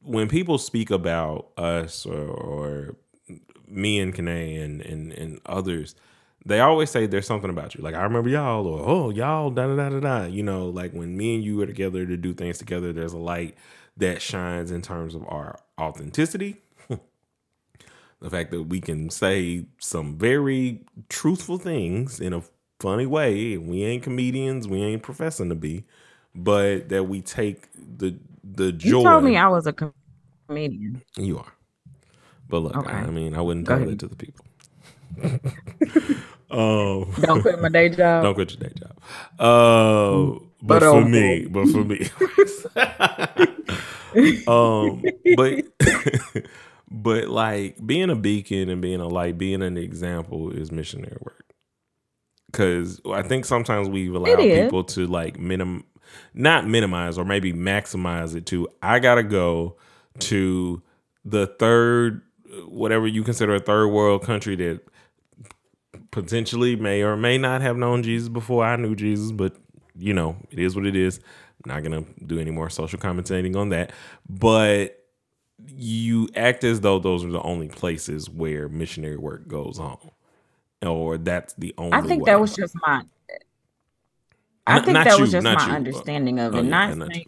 when 0.01 0.27
people 0.27 0.57
speak 0.57 0.91
about 0.91 1.49
us 1.57 2.05
or, 2.05 2.27
or 2.27 2.95
me 3.67 3.99
and 3.99 4.13
Kanae 4.13 4.63
and, 4.63 4.81
and 4.81 5.11
and 5.13 5.41
others, 5.45 5.95
they 6.45 6.59
always 6.59 6.89
say 6.91 7.07
there's 7.07 7.25
something 7.25 7.49
about 7.49 7.75
you. 7.75 7.83
Like 7.83 7.95
I 7.95 8.03
remember 8.03 8.29
y'all, 8.29 8.67
or 8.67 8.81
oh 8.85 9.09
y'all, 9.09 9.49
da 9.49 9.67
da 9.67 9.75
da 9.75 9.89
da 9.89 9.99
da. 9.99 10.25
You 10.25 10.43
know, 10.43 10.69
like 10.69 10.91
when 10.93 11.17
me 11.17 11.35
and 11.35 11.43
you 11.43 11.59
are 11.61 11.65
together 11.65 12.05
to 12.05 12.17
do 12.17 12.33
things 12.33 12.57
together, 12.57 12.93
there's 12.93 13.13
a 13.13 13.17
light 13.17 13.55
that 13.97 14.21
shines 14.21 14.71
in 14.71 14.81
terms 14.81 15.15
of 15.15 15.23
our 15.27 15.57
authenticity. 15.79 16.61
The 18.21 18.29
fact 18.29 18.51
that 18.51 18.63
we 18.63 18.81
can 18.81 19.09
say 19.09 19.65
some 19.79 20.17
very 20.17 20.81
truthful 21.09 21.57
things 21.57 22.19
in 22.19 22.33
a 22.33 22.41
funny 22.79 23.05
way. 23.05 23.57
We 23.57 23.83
ain't 23.83 24.03
comedians, 24.03 24.67
we 24.67 24.81
ain't 24.81 25.03
professing 25.03 25.49
to 25.49 25.55
be, 25.55 25.83
but 26.33 26.89
that 26.89 27.05
we 27.05 27.21
take 27.21 27.67
the 27.75 28.17
the 28.43 28.71
joy. 28.71 28.99
You 28.99 29.03
told 29.03 29.23
me 29.23 29.37
I 29.37 29.47
was 29.47 29.67
a 29.67 29.73
comedian. 30.47 31.01
You 31.17 31.39
are. 31.39 31.53
But 32.47 32.59
look, 32.59 32.77
okay. 32.77 32.91
I, 32.91 33.09
mean, 33.09 33.33
I 33.35 33.41
wouldn't 33.41 33.65
tell 33.65 33.89
it 33.89 33.99
to 33.99 34.07
the 34.07 34.15
people. 34.15 34.45
Um, 36.51 37.11
don't 37.21 37.41
quit 37.41 37.59
my 37.59 37.69
day 37.69 37.89
job. 37.89 38.23
Don't 38.23 38.35
quit 38.35 38.51
your 38.51 38.69
day 38.69 38.73
job. 38.79 38.93
Uh, 39.39 40.39
but, 40.61 40.79
but 40.79 40.83
for 40.83 41.01
um, 41.01 41.11
me, 41.11 41.47
but 41.47 41.67
for 41.67 41.83
me, 41.83 42.07
um, 44.47 45.03
but 45.35 45.65
but 46.89 47.27
like 47.27 47.85
being 47.85 48.09
a 48.09 48.15
beacon 48.15 48.69
and 48.69 48.81
being 48.81 49.01
a 49.01 49.07
light, 49.07 49.37
being 49.37 49.61
an 49.61 49.77
example 49.77 50.51
is 50.51 50.71
missionary 50.71 51.17
work. 51.21 51.53
Because 52.51 53.01
I 53.11 53.21
think 53.21 53.45
sometimes 53.45 53.89
we 53.89 54.07
allow 54.07 54.35
people 54.35 54.83
to 54.85 55.07
like 55.07 55.39
minim, 55.39 55.83
not 56.33 56.65
minimize 56.65 57.17
or 57.17 57.25
maybe 57.25 57.51
maximize 57.51 58.35
it 58.35 58.45
to. 58.47 58.69
I 58.81 58.99
gotta 58.99 59.23
go 59.23 59.77
to 60.19 60.81
the 61.25 61.47
third, 61.47 62.21
whatever 62.67 63.07
you 63.07 63.23
consider 63.23 63.55
a 63.55 63.59
third 63.59 63.87
world 63.87 64.23
country 64.23 64.55
that 64.55 64.81
potentially 66.11 66.77
may 66.77 67.01
or 67.01 67.17
may 67.17 67.37
not 67.37 67.61
have 67.61 67.75
known 67.75 68.03
Jesus 68.03 68.29
before 68.29 68.63
I 68.63 68.77
knew 68.77 68.95
Jesus, 68.95 69.31
but 69.31 69.57
you 69.97 70.13
know, 70.13 70.37
it 70.49 70.59
is 70.59 70.75
what 70.75 70.85
it 70.85 70.95
is. 70.95 71.19
I'm 71.65 71.73
not 71.73 71.83
gonna 71.83 72.05
do 72.25 72.39
any 72.39 72.51
more 72.51 72.69
social 72.69 72.99
commentating 72.99 73.55
on 73.57 73.69
that. 73.69 73.91
But 74.29 75.04
you 75.67 76.29
act 76.35 76.63
as 76.63 76.81
though 76.81 76.99
those 76.99 77.23
are 77.23 77.31
the 77.31 77.41
only 77.41 77.67
places 77.67 78.29
where 78.29 78.67
missionary 78.69 79.17
work 79.17 79.47
goes 79.47 79.79
on. 79.79 79.97
Or 80.81 81.17
that's 81.17 81.53
the 81.53 81.73
only 81.77 81.93
I 81.93 82.01
think 82.01 82.25
way. 82.25 82.31
that 82.31 82.39
was 82.39 82.55
just 82.55 82.75
my 82.85 83.03
I 84.67 84.79
think 84.81 84.95
that 84.95 85.15
you, 85.15 85.21
was 85.21 85.31
just 85.31 85.43
my 85.43 85.67
you. 85.67 85.73
understanding 85.73 86.39
of 86.39 86.53
it. 86.53 86.57
Oh, 86.57 86.61
yeah, 86.61 86.69
not, 86.69 86.97
not 86.97 87.13
saying, 87.13 87.25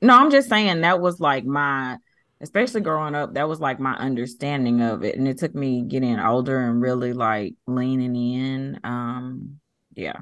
no, 0.00 0.16
I'm 0.16 0.30
just 0.30 0.48
saying 0.48 0.82
that 0.82 1.00
was 1.00 1.20
like 1.20 1.44
my 1.44 1.98
especially 2.40 2.82
growing 2.82 3.14
up, 3.14 3.34
that 3.34 3.48
was 3.48 3.60
like 3.60 3.80
my 3.80 3.94
understanding 3.94 4.82
of 4.82 5.02
it. 5.02 5.16
And 5.16 5.26
it 5.26 5.38
took 5.38 5.54
me 5.54 5.82
getting 5.82 6.20
older 6.20 6.60
and 6.60 6.80
really 6.80 7.14
like 7.14 7.54
leaning 7.66 8.14
in. 8.14 8.80
Um, 8.84 9.60
yeah. 9.94 10.18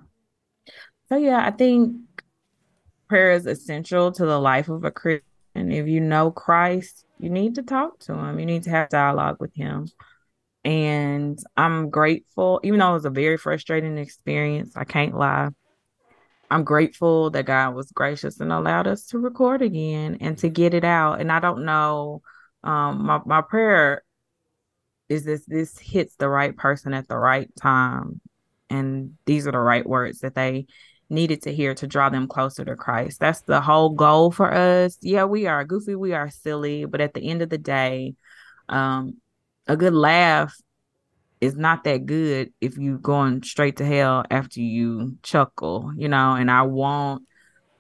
So 1.09 1.17
yeah, 1.17 1.45
I 1.45 1.51
think 1.51 1.97
prayer 3.09 3.33
is 3.33 3.47
essential 3.47 4.13
to 4.13 4.25
the 4.25 4.39
life 4.39 4.69
of 4.69 4.85
a 4.85 4.91
Christian. 4.91 5.27
And 5.55 5.73
if 5.73 5.87
you 5.87 6.01
know 6.01 6.31
Christ, 6.31 7.05
you 7.19 7.31
need 7.31 7.57
to 7.57 7.63
talk 7.63 7.99
to 8.01 8.15
him. 8.15 8.39
You 8.39 8.47
need 8.47 8.65
to 8.65 8.71
have 8.71 8.89
dialogue 8.89 9.37
with 9.41 9.55
him. 9.55 9.89
And 10.65 11.39
I'm 11.57 11.91
grateful, 11.91 12.61
even 12.63 12.79
though 12.79 12.91
it 12.91 12.95
was 12.95 13.05
a 13.05 13.11
very 13.11 13.37
frustrating 13.37 13.99
experience, 13.99 14.77
I 14.77 14.85
can't 14.85 15.17
lie. 15.17 15.51
I'm 16.51 16.65
grateful 16.65 17.31
that 17.31 17.47
God 17.47 17.75
was 17.75 17.91
gracious 17.93 18.39
and 18.39 18.53
allowed 18.53 18.87
us 18.87 19.07
to 19.07 19.19
record 19.19 19.63
again 19.63 20.19
and 20.21 20.37
to 20.39 20.49
get 20.49 20.75
it 20.75 20.85
out. 20.85 21.21
And 21.21 21.33
I 21.33 21.41
don't 21.41 21.65
know, 21.65 22.23
um, 22.63 23.07
my 23.07 23.21
my 23.25 23.41
prayer 23.41 24.05
is 25.09 25.25
this 25.25 25.45
this 25.47 25.79
hits 25.79 26.15
the 26.17 26.29
right 26.29 26.57
person 26.57 26.95
at 26.95 27.09
the 27.09 27.17
right 27.17 27.51
time, 27.57 28.21
and 28.71 29.15
these 29.25 29.47
are 29.47 29.53
the 29.53 29.59
right 29.59 29.87
words 29.87 30.21
that 30.21 30.35
they 30.35 30.67
needed 31.13 31.43
to 31.43 31.55
hear 31.55 31.75
to 31.75 31.87
draw 31.87 32.09
them 32.09 32.27
closer 32.27 32.65
to 32.65 32.75
Christ. 32.75 33.21
That's 33.21 33.43
the 33.43 33.61
whole 33.61 33.91
goal 33.91 34.33
for 34.33 34.53
us. 34.53 34.97
Yeah, 35.01 35.25
we 35.25 35.47
are 35.47 35.65
goofy, 35.65 35.95
we 35.95 36.13
are 36.13 36.31
silly, 36.31 36.85
but 36.85 37.01
at 37.01 37.15
the 37.15 37.29
end 37.29 37.43
of 37.43 37.51
the 37.51 37.59
day, 37.59 38.15
um, 38.69 39.19
a 39.67 39.77
good 39.77 39.95
laugh 39.95 40.57
is 41.41 41.57
not 41.57 41.85
that 41.85 42.07
good 42.07 42.53
if 42.61 42.79
you 42.79 42.99
going 42.99 43.43
straight 43.43 43.77
to 43.77 43.85
hell 43.85 44.25
after 44.31 44.61
you 44.61 45.17
chuckle, 45.23 45.93
you 45.97 46.09
know, 46.09 46.35
and 46.35 46.51
I 46.51 46.63
want 46.63 47.25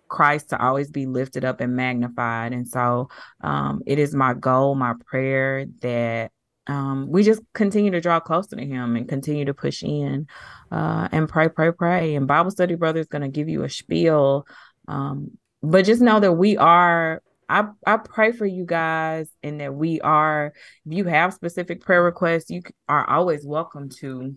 Christ 0.09 0.51
to 0.51 0.63
always 0.63 0.91
be 0.91 1.07
lifted 1.07 1.45
up 1.45 1.61
and 1.61 1.75
magnified. 1.75 2.53
And 2.53 2.69
so 2.69 3.09
um, 3.41 3.83
it 3.87 3.99
is 3.99 4.15
my 4.15 4.35
goal, 4.35 4.75
my 4.75 4.95
prayer 5.07 5.65
that 5.81 6.33
um, 6.67 7.09
we 7.11 7.23
just 7.23 7.43
continue 7.55 7.91
to 7.91 8.01
draw 8.01 8.21
closer 8.21 8.57
to 8.57 8.65
him 8.65 8.97
and 8.97 9.09
continue 9.09 9.45
to 9.45 9.55
push 9.55 9.83
in 9.83 10.27
uh, 10.71 11.09
and 11.11 11.29
pray, 11.29 11.49
pray, 11.49 11.73
pray. 11.73 12.15
And 12.15 12.27
Bible 12.29 12.51
Study 12.51 12.77
Brother 12.77 13.01
is 13.01 13.09
going 13.09 13.23
to 13.23 13.29
give 13.29 13.49
you 13.49 13.65
a 13.65 13.69
spiel. 13.69 14.47
Um, 14.87 15.33
but 15.63 15.85
just 15.85 16.01
know 16.01 16.21
that 16.21 16.33
we 16.33 16.57
are, 16.57 17.23
I, 17.49 17.69
I 17.87 17.97
pray 17.97 18.33
for 18.33 18.47
you 18.47 18.65
guys 18.65 19.29
and 19.43 19.61
that 19.61 19.75
we 19.75 20.01
are, 20.01 20.53
if 20.87 20.93
you 20.93 21.05
have 21.05 21.35
specific 21.35 21.81
prayer 21.81 22.03
requests, 22.03 22.51
you 22.51 22.63
are 22.89 23.09
always 23.09 23.45
welcome 23.45 23.89
to 24.01 24.37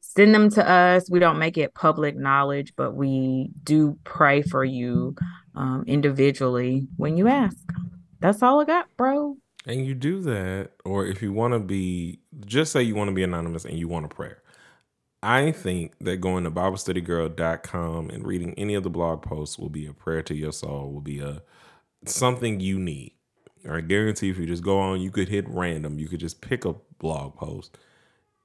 send 0.00 0.34
them 0.34 0.50
to 0.50 0.68
us. 0.68 1.10
We 1.10 1.20
don't 1.20 1.38
make 1.38 1.58
it 1.58 1.74
public 1.74 2.16
knowledge, 2.16 2.72
but 2.76 2.94
we 2.94 3.50
do 3.62 3.98
pray 4.04 4.42
for 4.42 4.64
you 4.64 5.16
um, 5.54 5.84
individually 5.86 6.88
when 6.96 7.16
you 7.16 7.28
ask. 7.28 7.56
That's 8.20 8.42
all 8.42 8.60
I 8.60 8.64
got, 8.64 8.86
bro. 8.96 9.36
And 9.66 9.86
you 9.86 9.94
do 9.94 10.20
that, 10.22 10.70
or 10.84 11.06
if 11.06 11.22
you 11.22 11.32
want 11.32 11.54
to 11.54 11.60
be, 11.60 12.18
just 12.44 12.72
say 12.72 12.82
you 12.82 12.96
want 12.96 13.08
to 13.08 13.14
be 13.14 13.22
anonymous 13.22 13.64
and 13.64 13.78
you 13.78 13.86
want 13.86 14.06
a 14.06 14.08
prayer. 14.08 14.42
I 15.22 15.52
think 15.52 15.96
that 16.00 16.16
going 16.16 16.42
to 16.44 16.50
BibleStudyGirl.com 16.50 18.10
and 18.10 18.26
reading 18.26 18.54
any 18.56 18.74
of 18.74 18.82
the 18.82 18.90
blog 18.90 19.22
posts 19.22 19.56
will 19.56 19.68
be 19.68 19.86
a 19.86 19.92
prayer 19.92 20.22
to 20.24 20.34
your 20.34 20.50
soul, 20.50 20.92
will 20.92 21.00
be 21.00 21.20
a 21.20 21.42
something 22.04 22.58
you 22.58 22.78
need. 22.78 23.12
I 23.68 23.80
guarantee 23.80 24.30
if 24.30 24.38
you 24.38 24.46
just 24.46 24.64
go 24.64 24.80
on, 24.80 25.00
you 25.00 25.12
could 25.12 25.28
hit 25.28 25.48
random, 25.48 26.00
you 26.00 26.08
could 26.08 26.18
just 26.18 26.40
pick 26.40 26.64
a 26.64 26.74
blog 26.98 27.36
post 27.36 27.78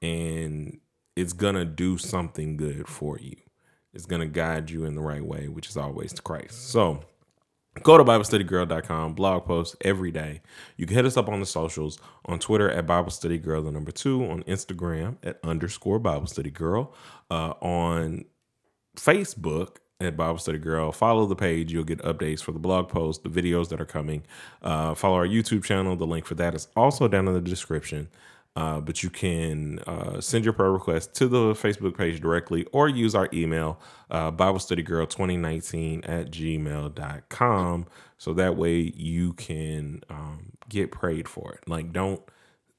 and 0.01 0.79
it's 1.15 1.33
gonna 1.33 1.65
do 1.65 1.97
something 1.97 2.57
good 2.57 2.87
for 2.87 3.17
you. 3.17 3.35
It's 3.93 4.05
gonna 4.05 4.27
guide 4.27 4.69
you 4.69 4.85
in 4.85 4.93
the 4.93 5.01
right 5.01 5.25
way, 5.25 5.47
which 5.47 5.69
is 5.69 5.77
always 5.77 6.13
to 6.13 6.21
Christ. 6.21 6.69
So 6.69 7.03
Go 7.83 7.97
to 7.97 8.03
BibleStudyGirl.com, 8.03 9.13
blog 9.13 9.45
posts 9.45 9.75
every 9.81 10.11
day. 10.11 10.41
You 10.77 10.85
can 10.85 10.95
hit 10.95 11.05
us 11.05 11.17
up 11.17 11.29
on 11.29 11.39
the 11.39 11.45
socials 11.45 11.99
on 12.25 12.39
Twitter 12.39 12.69
at 12.69 12.85
Bible 12.87 13.11
Study 13.11 13.37
Girl, 13.37 13.61
the 13.61 13.71
number 13.71 13.91
two, 13.91 14.23
on 14.29 14.43
Instagram 14.43 15.17
at 15.23 15.39
underscore 15.43 15.99
Bible 15.99 16.27
Study 16.27 16.51
Girl, 16.51 16.93
uh, 17.29 17.53
on 17.61 18.25
Facebook 18.95 19.77
at 19.99 20.15
Bible 20.15 20.37
Study 20.37 20.59
Girl. 20.59 20.91
Follow 20.91 21.25
the 21.25 21.35
page. 21.35 21.71
You'll 21.71 21.83
get 21.83 21.99
updates 21.99 22.41
for 22.43 22.51
the 22.51 22.59
blog 22.59 22.89
posts, 22.89 23.23
the 23.23 23.29
videos 23.29 23.69
that 23.69 23.81
are 23.81 23.85
coming. 23.85 24.23
Uh, 24.61 24.93
follow 24.93 25.15
our 25.15 25.27
YouTube 25.27 25.63
channel. 25.63 25.95
The 25.95 26.05
link 26.05 26.25
for 26.25 26.35
that 26.35 26.53
is 26.53 26.67
also 26.75 27.07
down 27.07 27.27
in 27.27 27.33
the 27.33 27.41
description. 27.41 28.09
Uh, 28.57 28.81
but 28.81 29.03
you 29.03 29.09
can 29.11 29.77
uh, 29.85 30.19
send 30.19 30.43
your 30.43 30.51
prayer 30.51 30.71
request 30.71 31.13
to 31.13 31.27
the 31.27 31.53
Facebook 31.53 31.95
page 31.95 32.19
directly 32.19 32.65
or 32.71 32.89
use 32.89 33.13
our 33.13 33.29
email, 33.31 33.79
uh, 34.09 34.31
BibleStudyGirl2019 34.31 36.09
at 36.09 36.31
gmail.com. 36.31 37.85
So 38.17 38.33
that 38.33 38.57
way 38.57 38.91
you 38.95 39.33
can 39.33 40.01
um, 40.09 40.53
get 40.69 40.91
prayed 40.91 41.27
for 41.27 41.53
it. 41.53 41.69
Like, 41.69 41.93
don't 41.93 42.19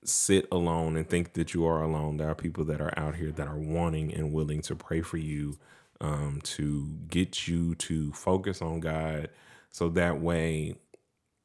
sit 0.02 0.48
alone 0.50 0.96
and 0.96 1.08
think 1.08 1.34
that 1.34 1.54
you 1.54 1.64
are 1.64 1.80
alone. 1.80 2.16
There 2.16 2.28
are 2.28 2.34
people 2.34 2.64
that 2.64 2.80
are 2.80 2.92
out 2.98 3.14
here 3.14 3.30
that 3.30 3.46
are 3.46 3.58
wanting 3.58 4.12
and 4.12 4.32
willing 4.32 4.62
to 4.62 4.74
pray 4.74 5.00
for 5.00 5.18
you 5.18 5.58
um, 6.00 6.40
to 6.42 6.88
get 7.08 7.46
you 7.46 7.76
to 7.76 8.12
focus 8.14 8.60
on 8.60 8.80
God. 8.80 9.28
So 9.70 9.90
that 9.90 10.20
way, 10.20 10.74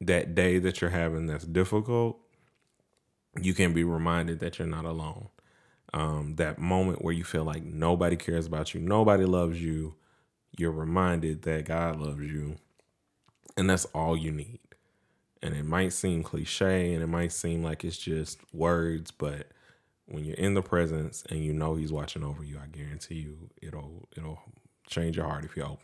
that 0.02 0.34
day 0.34 0.58
that 0.58 0.82
you're 0.82 0.90
having 0.90 1.28
that's 1.28 1.46
difficult, 1.46 2.20
you 3.42 3.54
can 3.54 3.74
be 3.74 3.84
reminded 3.84 4.40
that 4.40 4.60
you're 4.60 4.68
not 4.68 4.86
alone. 4.86 5.30
Um, 5.94 6.36
that 6.38 6.58
moment 6.58 7.04
where 7.04 7.14
you 7.14 7.24
feel 7.24 7.44
like 7.44 7.64
nobody 7.64 8.16
cares 8.16 8.48
about 8.48 8.74
you, 8.74 8.82
nobody 8.82 9.26
loves 9.26 9.62
you, 9.62 9.96
you're 10.58 10.72
reminded 10.72 11.44
that 11.44 11.66
God 11.66 12.00
loves 12.00 12.24
you. 12.24 12.58
And 13.56 13.70
that's 13.70 13.86
all 13.86 14.18
you 14.18 14.32
need. 14.32 14.60
And 15.44 15.56
it 15.56 15.66
might 15.66 15.94
seem 15.94 16.24
cliche 16.24 16.94
and 16.94 17.04
it 17.04 17.08
might 17.08 17.32
seem 17.32 17.64
like 17.64 17.84
it's 17.84 17.98
just 17.98 18.42
words, 18.54 19.12
but 19.12 19.50
when 20.06 20.26
you're 20.26 20.36
in 20.36 20.54
the 20.54 20.62
presence 20.62 21.24
and 21.30 21.44
you 21.44 21.54
know 21.54 21.76
he's 21.76 21.92
watching 21.92 22.24
over 22.24 22.44
you, 22.44 22.58
I 22.58 22.68
guarantee 22.68 23.16
you 23.16 23.50
it'll 23.62 24.08
it'll 24.16 24.40
change 24.88 25.18
your 25.18 25.26
heart 25.26 25.46
if 25.46 25.56
you 25.56 25.64
open. 25.64 25.78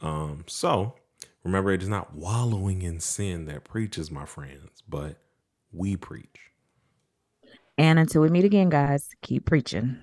Um, 0.00 0.44
so 0.46 0.94
remember 1.42 1.72
it 1.72 1.82
is 1.82 1.88
not 1.88 2.14
wallowing 2.14 2.82
in 2.82 3.00
sin 3.00 3.44
that 3.46 3.64
preaches, 3.64 4.10
my 4.10 4.24
friends, 4.24 4.82
but 4.88 5.18
we 5.74 5.96
preach. 5.96 6.52
And 7.76 7.98
until 7.98 8.22
we 8.22 8.28
meet 8.28 8.44
again, 8.44 8.68
guys, 8.68 9.08
keep 9.22 9.46
preaching. 9.46 9.98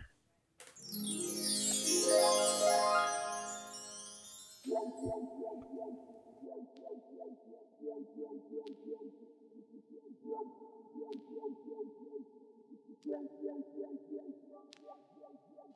Yeah, 13.05 13.17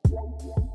yeah, 0.08 0.22
yeah. 0.46 0.65